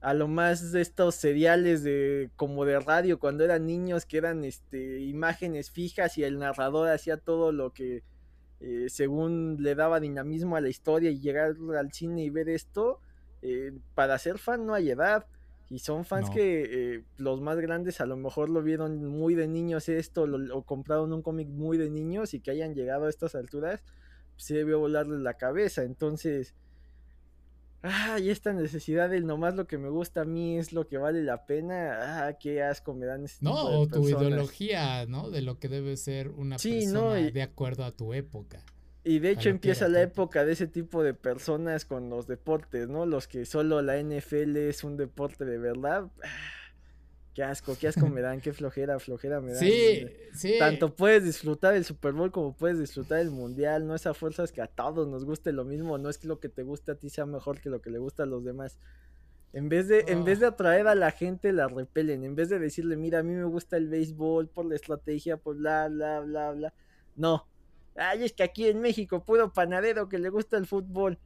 [0.01, 4.45] a lo más de estos seriales de como de radio cuando eran niños que eran
[4.45, 8.03] este imágenes fijas y el narrador hacía todo lo que
[8.61, 13.01] eh, según le daba dinamismo a la historia y llegar al cine y ver esto,
[13.43, 15.27] eh, para ser fan no hay edad.
[15.71, 19.47] Y son fans que eh, los más grandes a lo mejor lo vieron muy de
[19.49, 20.23] niños esto,
[20.55, 23.85] o compraron un cómic muy de niños y que hayan llegado a estas alturas,
[24.33, 25.83] pues se debió volarles la cabeza.
[25.83, 26.55] Entonces,
[27.83, 30.99] ah, y esta necesidad del nomás lo que me gusta a mí es lo que
[30.99, 35.31] vale la pena, ah, qué asco me dan este No, o tu ideología, ¿no?
[35.31, 38.65] De lo que debe ser una persona de acuerdo a tu época.
[39.05, 43.07] Y de hecho empieza la época de ese tipo de personas con los deportes, ¿no?
[43.07, 46.11] Los que solo la NFL es un deporte de verdad.
[46.23, 46.29] Ah,
[47.39, 49.61] Qué asco, qué asco me dan, qué flojera, flojera me dan.
[49.61, 50.59] Sí, sí.
[50.59, 53.87] Tanto puedes disfrutar el Super Bowl como puedes disfrutar el Mundial.
[53.87, 55.99] No esa fuerza es que a todos nos guste lo mismo.
[55.99, 57.99] No es que lo que te guste a ti sea mejor que lo que le
[57.99, 58.77] gusta a los demás.
[59.53, 62.25] En vez de, en vez de atraer a la gente, la repelen.
[62.25, 65.59] En vez de decirle, mira, a mí me gusta el béisbol por la estrategia, por
[65.59, 66.75] bla, bla, bla, bla.
[67.15, 67.47] No.
[67.95, 71.21] Ay, es que aquí en México puedo panadero que le gusta el fútbol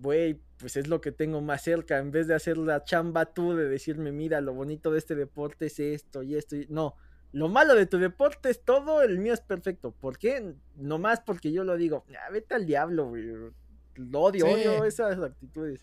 [0.00, 3.54] güey, pues es lo que tengo más cerca, en vez de hacer la chamba tú
[3.54, 6.66] de decirme, mira, lo bonito de este deporte es esto y esto, y...
[6.68, 6.94] no,
[7.32, 10.54] lo malo de tu deporte es todo, el mío es perfecto, ¿por qué?
[10.76, 13.24] Nomás porque yo lo digo, ah, vete al diablo, güey,
[13.94, 15.80] lo odio, odio esas actitudes.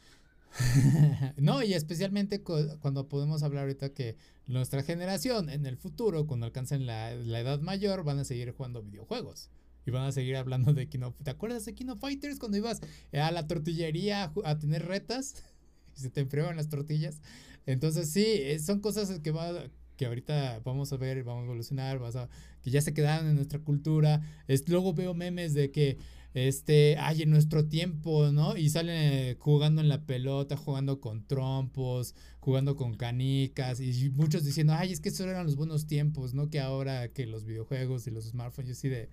[1.38, 4.16] no, y especialmente cuando podemos hablar ahorita que
[4.48, 8.82] nuestra generación en el futuro, cuando alcancen la, la edad mayor, van a seguir jugando
[8.82, 9.50] videojuegos
[9.86, 11.14] y van a seguir hablando de Kino.
[11.24, 12.82] ¿Te acuerdas de Kino Fighters cuando ibas
[13.14, 15.36] a la tortillería a, tener retas
[15.96, 17.22] y se te enfriaban las tortillas?
[17.66, 19.52] Entonces sí, eh, son cosas que va
[19.96, 22.28] que ahorita vamos a ver, vamos a evolucionar, vas a,
[22.62, 24.22] que ya se quedaron en nuestra cultura.
[24.48, 25.98] Es, luego veo memes de que
[26.36, 28.58] este, ay, en nuestro tiempo, ¿no?
[28.58, 34.74] Y salen jugando en la pelota, jugando con trompos, jugando con canicas, y muchos diciendo,
[34.74, 36.50] ay, es que esos eran los buenos tiempos, ¿no?
[36.50, 39.10] Que ahora que los videojuegos y los smartphones, yo sí de,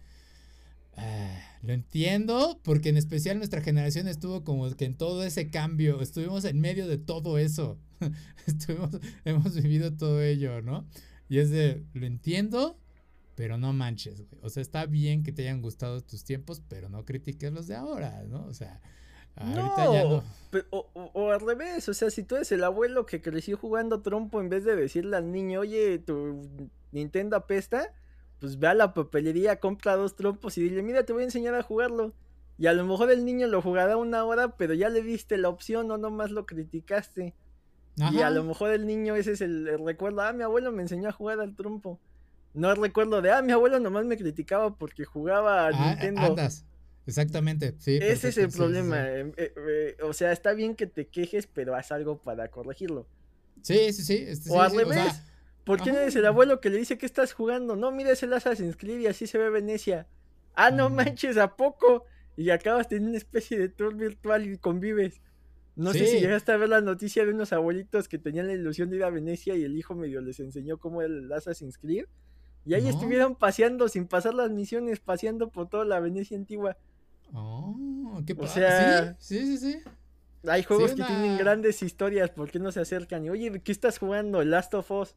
[0.97, 6.01] Ah, lo entiendo, porque en especial nuestra generación estuvo como que en todo ese cambio,
[6.01, 7.79] estuvimos en medio de todo eso,
[8.47, 8.91] estuvimos,
[9.25, 10.87] hemos vivido todo ello, ¿no?
[11.29, 12.79] Y es de, lo entiendo,
[13.35, 14.41] pero no manches, güey.
[14.43, 17.77] O sea, está bien que te hayan gustado tus tiempos, pero no critiques los de
[17.77, 18.45] ahora, ¿no?
[18.47, 18.81] O sea,
[19.37, 20.23] ahorita ya no.
[20.71, 24.41] o, o, al revés, o sea, si tú eres el abuelo que creció jugando trompo
[24.41, 27.95] en vez de decirle al niño, oye, tu Nintendo apesta,
[28.43, 31.55] pues ve a la papelería, compra dos trompos y dile, mira, te voy a enseñar
[31.55, 32.13] a jugarlo.
[32.59, 35.49] Y a lo mejor el niño lo jugará una hora, pero ya le diste la
[35.49, 37.35] opción o nomás lo criticaste.
[38.11, 41.09] Y a lo mejor el niño ese es el, recuerdo, ah, mi abuelo me enseñó
[41.09, 42.01] a jugar al trompo.
[42.53, 46.37] No recuerdo de, ah, mi abuelo nomás me criticaba porque jugaba al ah, Nintendo.
[47.07, 48.01] Exactamente, sí.
[48.03, 49.09] Ese es el problema.
[49.09, 53.07] Eh, eh, eh, o sea, está bien que te quejes, pero haz algo para corregirlo.
[53.63, 54.25] Sí, sí, sí.
[54.27, 55.23] Este, o al revés.
[55.65, 57.77] ¿Por qué no eres el abuelo que le dice que estás jugando?
[57.77, 60.09] No, mira, es el Assassin's Creed y así se ve Venecia.
[60.55, 60.95] Ah, no mm.
[60.95, 62.05] manches, ¿a poco?
[62.37, 65.21] Y acabas teniendo una especie de tour virtual y convives.
[65.75, 68.91] No sé si llegaste a ver la noticia de unos abuelitos que tenían la ilusión
[68.91, 72.07] de ir a Venecia y el hijo medio les enseñó cómo era el Assassin's Creed.
[72.65, 76.77] Y ahí estuvieron paseando sin pasar las misiones, paseando por toda la Venecia antigua.
[77.33, 79.79] Oh, qué O sea, sí, sí, sí.
[80.47, 83.25] Hay juegos que tienen grandes historias, ¿por qué no se acercan?
[83.25, 84.45] Y oye, ¿qué estás jugando?
[84.45, 85.15] Last of Us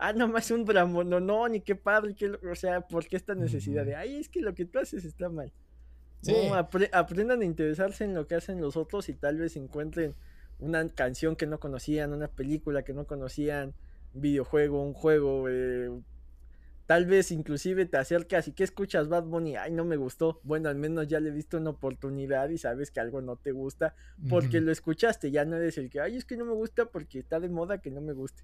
[0.00, 3.34] ah, nomás un drama, no, no, ni qué padre, qué, o sea, ¿por qué esta
[3.34, 5.52] necesidad de, ay, es que lo que tú haces está mal?
[6.92, 10.14] aprendan a interesarse en lo que hacen los otros y tal vez encuentren
[10.58, 13.72] una canción que no conocían, una película que no conocían,
[14.12, 15.90] videojuego, un juego, eh,
[16.84, 20.68] tal vez inclusive te acercas y que escuchas Bad Bunny, ay no me gustó, bueno
[20.68, 23.94] al menos ya le diste una oportunidad y sabes que algo no te gusta
[24.28, 27.20] porque lo escuchaste, ya no eres el que, ay es que no me gusta porque
[27.20, 28.42] está de moda que no me guste.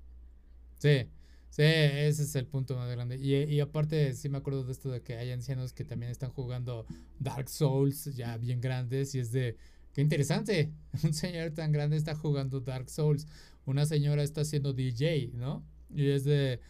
[0.78, 1.10] Sí,
[1.56, 3.16] sí, ese es el punto más grande.
[3.16, 6.30] Y, y aparte sí me acuerdo de esto de que hay ancianos que también están
[6.30, 6.86] jugando
[7.18, 9.56] Dark Souls ya bien grandes y es de
[9.96, 10.74] Qué interesante.
[11.04, 13.26] Un señor tan grande está jugando Dark Souls.
[13.64, 15.64] Una señora está haciendo DJ, ¿no?
[15.88, 16.60] Y es de.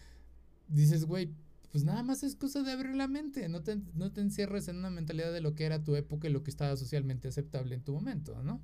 [0.68, 1.30] Dices, güey,
[1.72, 3.48] pues nada más es cosa de abrir la mente.
[3.48, 6.30] No te, no te encierres en una mentalidad de lo que era tu época y
[6.30, 8.62] lo que estaba socialmente aceptable en tu momento, ¿no?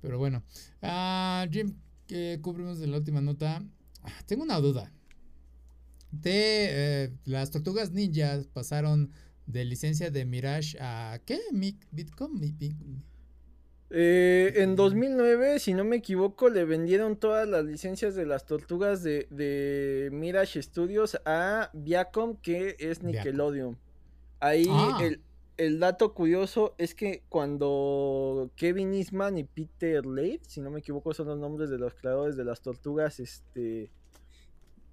[0.00, 0.44] Pero bueno.
[0.82, 1.74] Ah, Jim,
[2.06, 3.60] que cubrimos de la última nota.
[4.04, 4.92] Ah, tengo una duda.
[6.22, 9.10] De eh, las tortugas ninjas pasaron
[9.46, 11.40] de licencia de Mirage a ¿qué?
[11.92, 12.40] Bitcom,
[13.88, 19.04] eh, en 2009, si no me equivoco, le vendieron todas las licencias de las tortugas
[19.04, 23.78] de, Mirage Studios a Viacom, que es Nickelodeon.
[24.40, 24.98] Ahí ah.
[25.56, 31.14] el, dato curioso es que cuando Kevin Eastman y Peter Leigh, si no me equivoco,
[31.14, 33.90] son los nombres de los creadores de las tortugas, este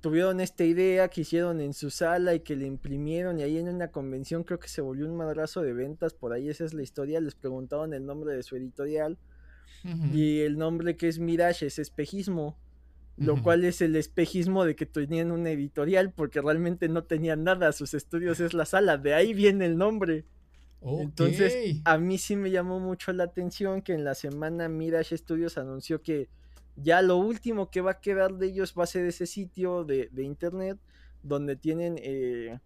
[0.04, 3.70] tuvieron esta idea que hicieron en su sala y que le imprimieron y ahí en
[3.70, 6.84] una convención creo que se volvió un madrazo de ventas, por ahí esa es la
[6.84, 9.18] historia, les preguntaron el nombre de su editorial
[10.12, 12.58] y el nombre que es Mirage es espejismo,
[13.16, 17.72] lo cual es el espejismo de que tenían una editorial porque realmente no tenían nada,
[17.72, 20.26] sus estudios es la sala, de ahí viene el nombre.
[20.82, 25.58] Entonces, a mí sí me llamó mucho la atención que en la semana Mirage Studios
[25.58, 26.28] anunció que
[26.76, 30.10] ya lo último que va a quedar de ellos va a ser ese sitio de,
[30.18, 30.80] internet
[31.22, 32.60] donde tienen eh,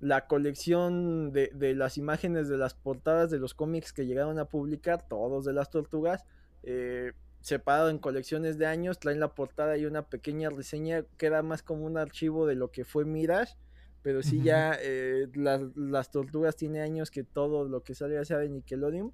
[0.00, 5.06] la colección de, las imágenes de las portadas de los cómics que llegaron a publicar,
[5.06, 6.24] todos de las tortugas,
[6.62, 11.62] eh, separado en colecciones de años, traen la portada y una pequeña reseña, queda más
[11.62, 13.54] como un archivo de lo que fue Mirage,
[14.02, 18.38] pero sí ya eh, las, las, tortugas tiene años que todo lo que sale sea
[18.38, 19.12] de Nickelodeon,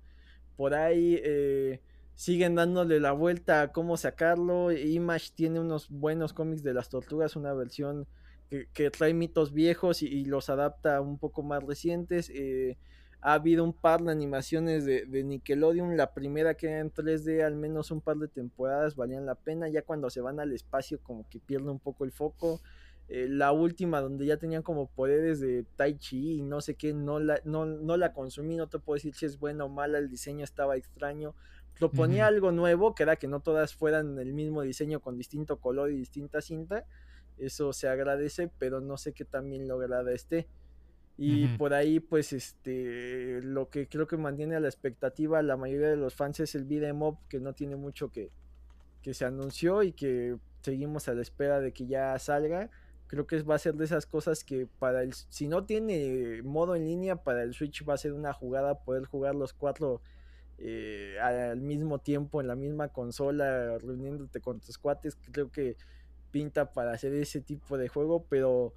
[0.57, 1.20] por ahí
[2.19, 4.73] siguen dándole la vuelta a cómo sacarlo.
[4.73, 8.09] Image tiene unos buenos cómics de las tortugas, una versión
[8.51, 12.29] que, trae mitos viejos y, los adapta un poco más recientes.
[12.35, 12.77] Eh,
[13.21, 17.55] ha habido un par de animaciones de, Nickelodeon, la primera que era en 3D, al
[17.55, 21.29] menos un par de temporadas valían la pena, ya cuando se van al espacio como
[21.29, 22.61] que pierde un poco el foco.
[23.09, 26.93] Eh, la última donde ya tenían como poderes de Tai Chi y no sé qué,
[26.93, 29.99] no la, no, no la consumí, no te puedo decir si es buena o mala,
[29.99, 31.35] el diseño estaba extraño
[31.79, 35.91] proponía algo nuevo, que era que no todas fueran el mismo diseño con distinto color
[35.91, 36.85] y distinta cinta.
[37.39, 40.49] Eso se agradece, pero no sé qué también lograda esté.
[41.20, 45.57] Y por ahí, pues, este, lo que creo que mantiene a la expectativa a la
[45.57, 48.31] mayoría de los fans es el beat'em up, que no tiene mucho que,
[49.03, 52.70] que se anunció y que seguimos a la espera de que ya salga.
[53.09, 56.76] Creo que va a ser de esas cosas que para el, si no tiene modo
[56.76, 60.01] en línea, para el Switch va a ser una jugada poder jugar los cuatro
[60.59, 65.77] eh, al mismo tiempo en la misma consola, reuniéndote con tus cuates, creo que
[66.31, 68.75] pinta para hacer ese tipo de juego, pero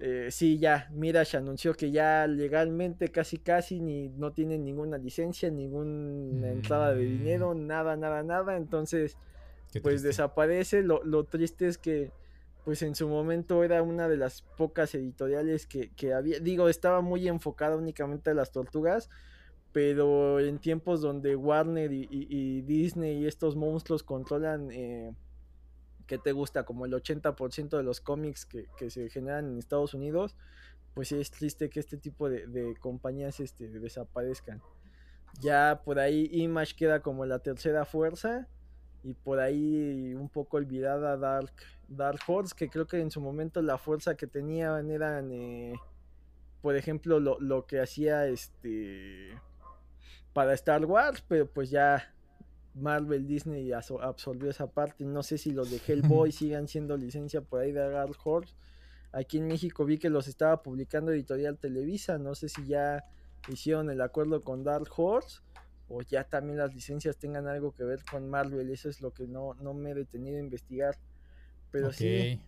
[0.00, 5.50] eh, sí, ya, Mirage anunció que ya legalmente casi casi ni no tienen ninguna licencia,
[5.50, 7.66] ninguna entrada de dinero, mm.
[7.66, 9.16] nada, nada, nada, entonces
[9.82, 12.10] pues desaparece, lo, lo, triste es que
[12.64, 17.00] pues en su momento era una de las pocas editoriales que, que había, digo, estaba
[17.00, 19.08] muy enfocada únicamente a las tortugas,
[19.72, 25.14] pero en tiempos donde Warner y, Disney y estos monstruos controlan, eh,
[26.06, 26.64] ¿qué te gusta?
[26.64, 30.36] Como el 80% de los cómics que, se generan en Estados Unidos,
[30.92, 34.60] pues es triste que este tipo de, compañías este, desaparezcan.
[35.40, 38.46] Ya por ahí Image queda como la tercera fuerza
[39.02, 41.54] y por ahí un poco olvidada Dark,
[41.88, 45.72] Dark Horse, que creo que en su momento la fuerza que tenían eran, eh,
[46.60, 49.40] por ejemplo, lo, lo que hacía este
[50.32, 52.12] para Star Wars, pero pues ya
[52.74, 55.04] Marvel Disney absorbió esa parte.
[55.04, 58.54] No sé si los de Hellboy sigan siendo licencia por ahí de Dark Horse.
[59.12, 62.18] Aquí en México vi que los estaba publicando Editorial Televisa.
[62.18, 63.04] No sé si ya
[63.48, 65.40] hicieron el acuerdo con Dark Horse
[65.88, 68.70] o ya también las licencias tengan algo que ver con Marvel.
[68.70, 70.96] Eso es lo que no, no me he detenido a investigar.
[71.70, 72.40] Pero sí,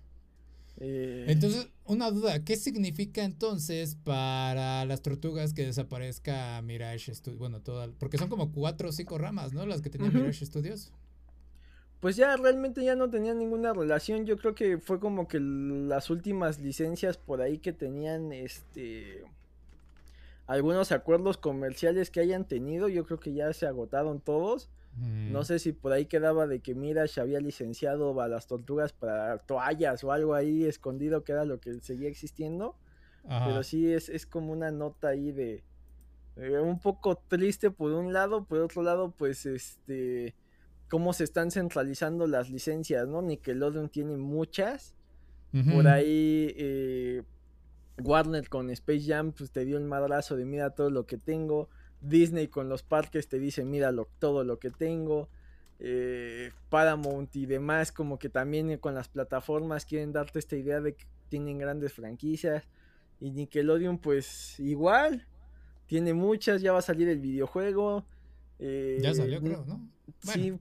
[0.79, 7.39] eh, entonces, una duda, ¿qué significa entonces para las tortugas que desaparezca Mirage Studios?
[7.39, 9.67] Bueno, toda, porque son como cuatro o cinco ramas, ¿no?
[9.67, 10.93] Las que tenía Mirage Studios.
[12.01, 14.27] Pues ya realmente ya no tenían ninguna relación.
[14.27, 19.25] Yo creo que fue como que las últimas licencias por ahí que tenían este
[20.47, 24.69] algunos acuerdos comerciales que hayan tenido, yo creo que ya se agotaron todos.
[24.97, 29.39] No sé si por ahí quedaba de que Mirage había licenciado a las tortugas para
[29.39, 32.77] toallas o algo ahí escondido que era lo que seguía existiendo.
[33.27, 35.65] Pero sí es, es como una nota ahí de,
[36.37, 40.35] un poco triste por un lado, por otro lado, pues este
[40.89, 43.23] cómo se están centralizando las licencias, ¿no?
[43.23, 44.95] Nickelodeon tiene muchas.
[45.73, 47.23] Por ahí eh,
[48.03, 51.69] Warner con Space Jam pues te dio el madrazo de mira todo lo que tengo.
[52.09, 55.29] Disney con los parques te dice mira todo lo que tengo.
[55.81, 60.95] Eh, Paramount y demás como que también con las plataformas quieren darte esta idea de
[60.95, 62.65] que tienen grandes franquicias.
[63.21, 65.27] Y Nickelodeon pues igual.
[65.87, 68.05] Tiene muchas, ya va a salir el videojuego.
[68.59, 69.89] Eh, ya salió, creo, ¿no?
[70.21, 70.59] Sí,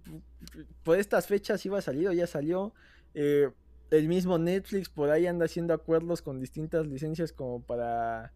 [0.84, 2.74] por estas fechas iba a salir o ya salió.
[3.14, 3.50] Eh,
[3.92, 8.34] el mismo Netflix por ahí anda haciendo acuerdos con distintas licencias como para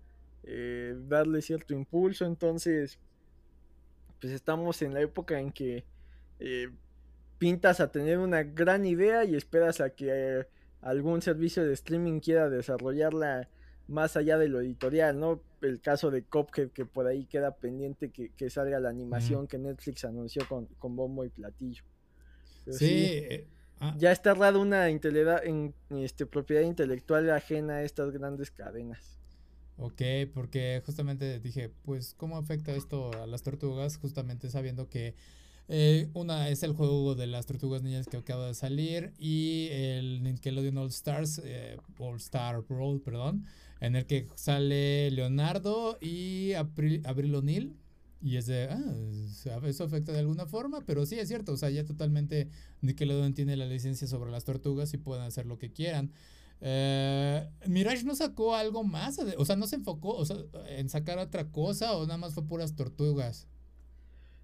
[0.48, 2.26] eh, darle cierto impulso.
[2.26, 2.98] Entonces,
[4.20, 5.86] pues estamos en la época en que
[7.38, 10.48] pintas a tener una gran idea y esperas a que
[10.82, 13.50] algún servicio de streaming quiera desarrollarla
[13.88, 15.42] más allá de lo editorial, ¿no?
[15.62, 20.06] El caso de Cophead que por ahí queda pendiente que, salga la animación que Netflix
[20.06, 21.84] anunció con, bombo y platillo.
[22.70, 23.24] sí.
[23.30, 23.48] Eh,
[23.80, 23.96] ah.
[23.98, 29.17] Ya está raro una en, este, propiedad intelectual ajena a estas grandes cadenas.
[29.78, 30.02] Ok,
[30.34, 33.98] porque justamente dije, pues, ¿cómo afecta esto a las tortugas?
[33.98, 35.14] Justamente sabiendo que
[35.70, 40.24] eh, una es el juego de las tortugas niñas que acaba de salir y el
[40.24, 43.46] Nickelodeon All Stars, eh, All Star Brawl, perdón,
[43.80, 47.76] en el que sale Leonardo y Abril, O'Neill.
[48.20, 51.70] Y es de, ah, eso afecta de alguna forma, pero sí es cierto, o sea,
[51.70, 52.50] ya totalmente
[52.82, 56.12] Nickelodeon tiene la licencia sobre las tortugas y pueden hacer lo que quieran.
[56.60, 60.24] Eh, Mirage no sacó algo más, o sea, no se enfocó
[60.68, 63.48] en sacar otra cosa o nada más fue puras tortugas.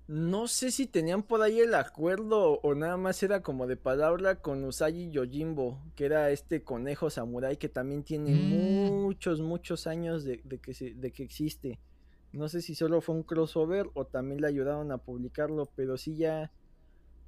[0.05, 4.41] No sé si tenían por ahí el acuerdo o nada más era como de palabra
[4.41, 9.01] con Usagi Yojimbo, que era este conejo samurai que también tiene mm.
[9.01, 11.79] muchos, muchos años de, que de que existe.
[12.33, 16.17] No sé si solo fue un crossover o también le ayudaron a publicarlo, pero sí
[16.17, 16.51] ya,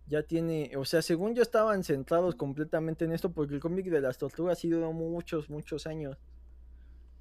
[0.07, 4.01] ya tiene, o sea, según yo estaban centrados completamente en esto porque el cómic de
[4.01, 6.17] las tortugas sí duró muchos, muchos años.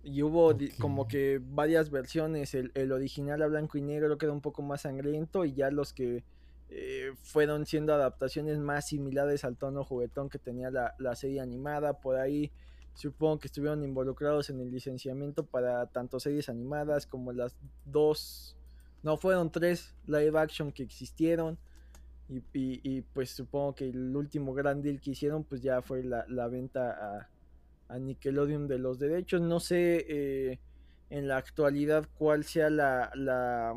[0.04, 2.54] Y hubo como que varias versiones.
[2.54, 5.46] El, original a blanco y negro queda un poco más sangriento.
[5.46, 6.22] Y ya los que
[6.68, 12.00] eh, fueron siendo adaptaciones más similares al tono juguetón que tenía la, serie animada.
[12.00, 12.52] Por ahí
[12.92, 17.56] supongo que estuvieron involucrados en el licenciamiento para tanto series animadas como las
[17.86, 18.58] dos.
[19.02, 21.58] No, fueron tres live action que existieron.
[22.28, 26.24] Y, y, pues supongo que el último gran deal que hicieron pues ya fue la,
[26.28, 27.28] la venta a
[27.88, 29.40] a Nickelodeon de los derechos.
[29.40, 30.58] No sé eh,
[31.10, 33.74] en la actualidad cuál sea la, la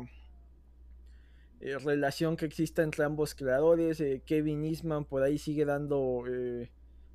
[1.60, 4.00] eh, relación que exista entre ambos creadores.
[4.00, 6.24] Eh, Kevin Eastman por ahí sigue dando,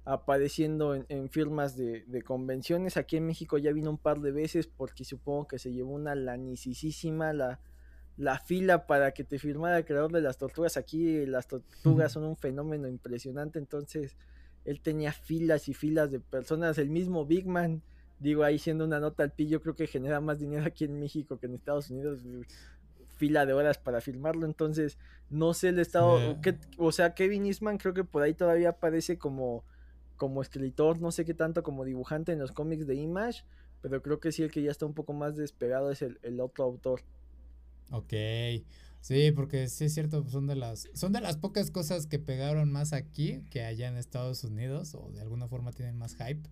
[0.06, 2.98] apareciendo en, firmas de, convenciones.
[2.98, 6.16] Aquí en México ya vino un par de veces porque supongo que se llevó una
[6.16, 7.60] lanicísima la,
[8.18, 10.78] la fila para que te firmara el creador de las tortugas.
[10.78, 14.16] Aquí las tortugas son un fenómeno impresionante, entonces
[14.66, 17.82] él tenía filas y filas de personas, el mismo Big Man,
[18.20, 21.38] digo ahí siendo una nota al pillo, creo que genera más dinero aquí en México
[21.38, 22.20] que en Estados Unidos,
[23.18, 24.98] fila de horas para filmarlo, entonces
[25.30, 26.38] no sé el estado,
[26.78, 29.64] o sea, Kevin Eastman creo que por ahí todavía aparece como,
[30.16, 33.44] como escritor, no sé qué tanto como dibujante en los cómics de Image,
[33.82, 36.40] pero creo que sí el que ya está un poco más despegado es el, el
[36.40, 37.02] otro autor.
[37.92, 38.14] Ok.
[39.04, 42.72] Sí, porque sí es cierto, son de las son de las pocas cosas que pegaron
[42.72, 46.50] más aquí que allá en Estados Unidos o de alguna forma tienen más hype.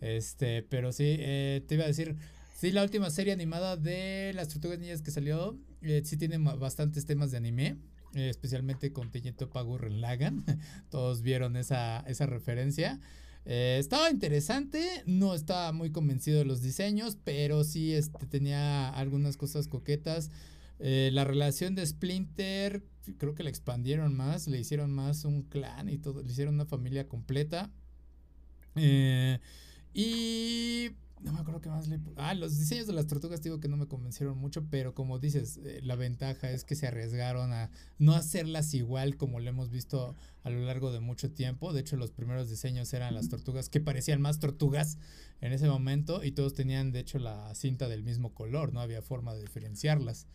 [0.00, 2.16] Este, pero sí, eh, te iba a decir,
[2.56, 7.04] sí, la última serie animada de las Tortugas Niñas que salió, eh, sí tiene bastantes
[7.04, 7.76] temas de anime.
[8.14, 10.42] Eh, especialmente con Teñeto Pagurren Lagan.
[10.88, 12.98] Todos vieron esa, esa referencia.
[13.44, 19.68] estaba interesante, no estaba muy convencido de los diseños, pero sí este, tenía algunas cosas
[19.68, 20.30] coquetas.
[20.80, 22.82] Eh, la relación de Splinter,
[23.18, 26.64] creo que la expandieron más, le hicieron más un clan y todo, le hicieron una
[26.64, 27.70] familia completa.
[28.76, 29.38] Eh,
[29.92, 30.90] y
[31.20, 32.00] no me acuerdo qué más le...
[32.16, 35.60] Ah, los diseños de las tortugas digo que no me convencieron mucho, pero como dices,
[35.64, 40.14] eh, la ventaja es que se arriesgaron a no hacerlas igual como lo hemos visto
[40.44, 41.74] a lo largo de mucho tiempo.
[41.74, 44.96] De hecho, los primeros diseños eran las tortugas que parecían más tortugas
[45.42, 49.02] en ese momento y todos tenían de hecho la cinta del mismo color, no había
[49.02, 50.26] forma de diferenciarlas.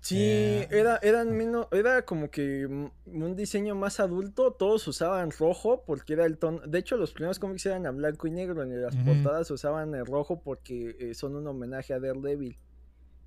[0.00, 5.82] Sí, eh, era, eran menos, era como que un diseño más adulto, todos usaban rojo
[5.84, 8.80] porque era el tono, de hecho los primeros cómics eran a blanco y negro, en
[8.80, 12.58] las portadas usaban el rojo porque eh, son un homenaje a Daredevil.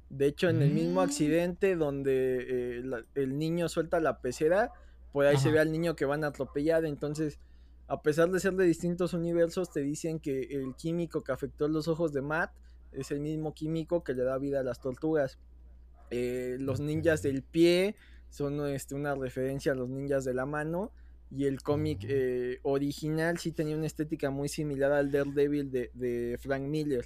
[0.09, 1.03] De hecho, en el mismo mm.
[1.05, 2.83] accidente donde eh,
[3.15, 4.71] el niño suelta la pecera,
[5.13, 6.83] pues ahí se ve al niño que van a atropellar.
[6.83, 7.39] Entonces,
[7.87, 11.87] a pesar de ser de distintos universos, te dicen que el químico que afectó los
[11.87, 12.51] ojos de Matt
[12.91, 15.39] es el mismo químico que le da vida a las tortugas.
[16.11, 17.95] Eh, los ninjas del pie
[18.29, 20.91] son este, una referencia a los ninjas de la mano.
[21.31, 26.37] Y el cómic eh, original sí tenía una estética muy similar al Daredevil de, de
[26.39, 27.05] Frank Miller.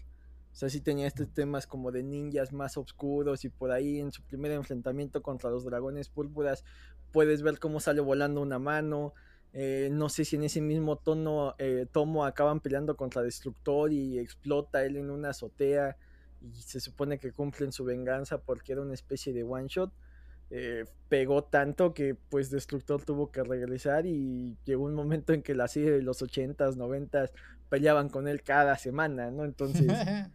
[0.52, 4.12] O sea, sí tenía estos temas como de ninjas más oscuros y por ahí en
[4.12, 6.64] su primer enfrentamiento contra los dragones púrpuras
[7.12, 9.14] puedes ver cómo sale volando una mano.
[9.54, 14.20] Eh, no sé si en ese mismo tono eh, tomo acaban peleando contra Destructor y
[14.20, 15.96] explota él en una azotea
[16.42, 19.92] y se supone que cumplen su venganza porque era una especie de one shot.
[20.52, 25.56] Eh, pegó tanto que pues Destructor tuvo que regresar y llegó un momento en que
[25.56, 27.32] la serie de los 80s, 90s
[27.70, 29.44] peleaban con él cada semana, ¿no?
[29.44, 29.88] Entonces...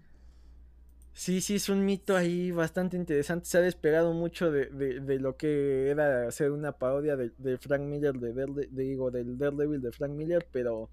[1.13, 3.47] sí, sí, es un mito ahí bastante interesante.
[3.47, 7.83] Se ha despegado mucho de, de, lo que era hacer una parodia de, de Frank
[7.83, 10.91] Miller, de, digo, del Daredevil de Frank Miller, pero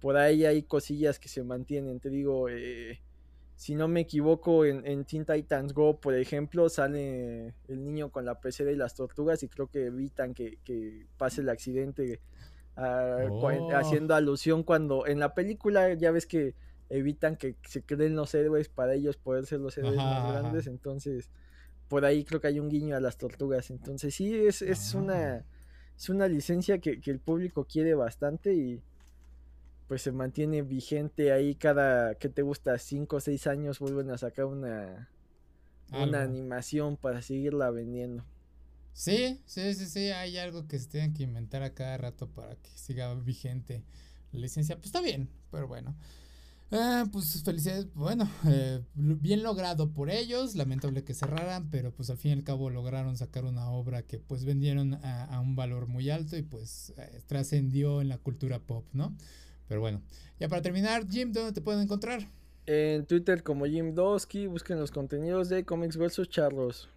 [0.00, 2.00] por ahí hay cosillas que se mantienen.
[2.00, 3.00] Te digo, eh,
[3.56, 8.26] si no me equivoco, en, en Teen Titans Go, por ejemplo, sale el niño con
[8.26, 10.58] la pecera y las tortugas y creo que evitan que,
[11.16, 12.20] pase el accidente
[12.76, 13.48] ah, oh.
[13.74, 16.54] haciendo alusión cuando en la película ya ves que
[16.90, 21.30] evitan que se creen los héroes para ellos poder ser los héroes más grandes, entonces
[21.88, 25.36] por ahí creo que hay un guiño a las tortugas, entonces sí, es, es una...
[25.36, 25.44] Ah.
[25.98, 28.82] Es una licencia que, que el público quiere bastante y,
[29.88, 32.78] pues se mantiene vigente ahí cada, ¿qué te gusta?
[32.78, 35.08] Cinco o seis años vuelven a sacar una,
[35.92, 38.24] una animación para seguirla vendiendo.
[38.92, 42.56] Sí, sí, sí, sí, hay algo que se tienen que inventar a cada rato para
[42.56, 43.84] que siga vigente
[44.32, 44.76] la licencia.
[44.76, 45.94] Pues está bien, pero bueno.
[46.72, 52.16] Ah, pues felicidades, bueno, eh, bien logrado por ellos, lamentable que cerraran, pero pues al
[52.16, 56.10] fin y al cabo lograron sacar una obra que pues vendieron a, un valor muy
[56.10, 59.16] alto y pues eh, trascendió en la cultura pop, ¿no?
[59.68, 60.02] Pero bueno,
[60.38, 62.28] ya para terminar, Jim, ¿dónde te pueden encontrar?
[62.66, 66.28] En Twitter como Jim Dosky, busquen los contenidos de Comics vs.
[66.28, 66.88] Charlos.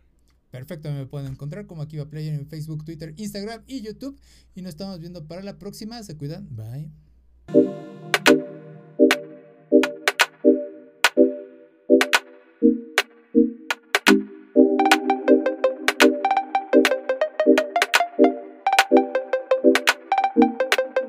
[0.51, 4.19] Perfecto, me pueden encontrar como aquí va Player en Facebook, Twitter, Instagram y YouTube.
[4.55, 6.01] Y nos estamos viendo para la próxima.
[6.01, 6.47] Se cuidan.
[6.49, 7.88] Bye.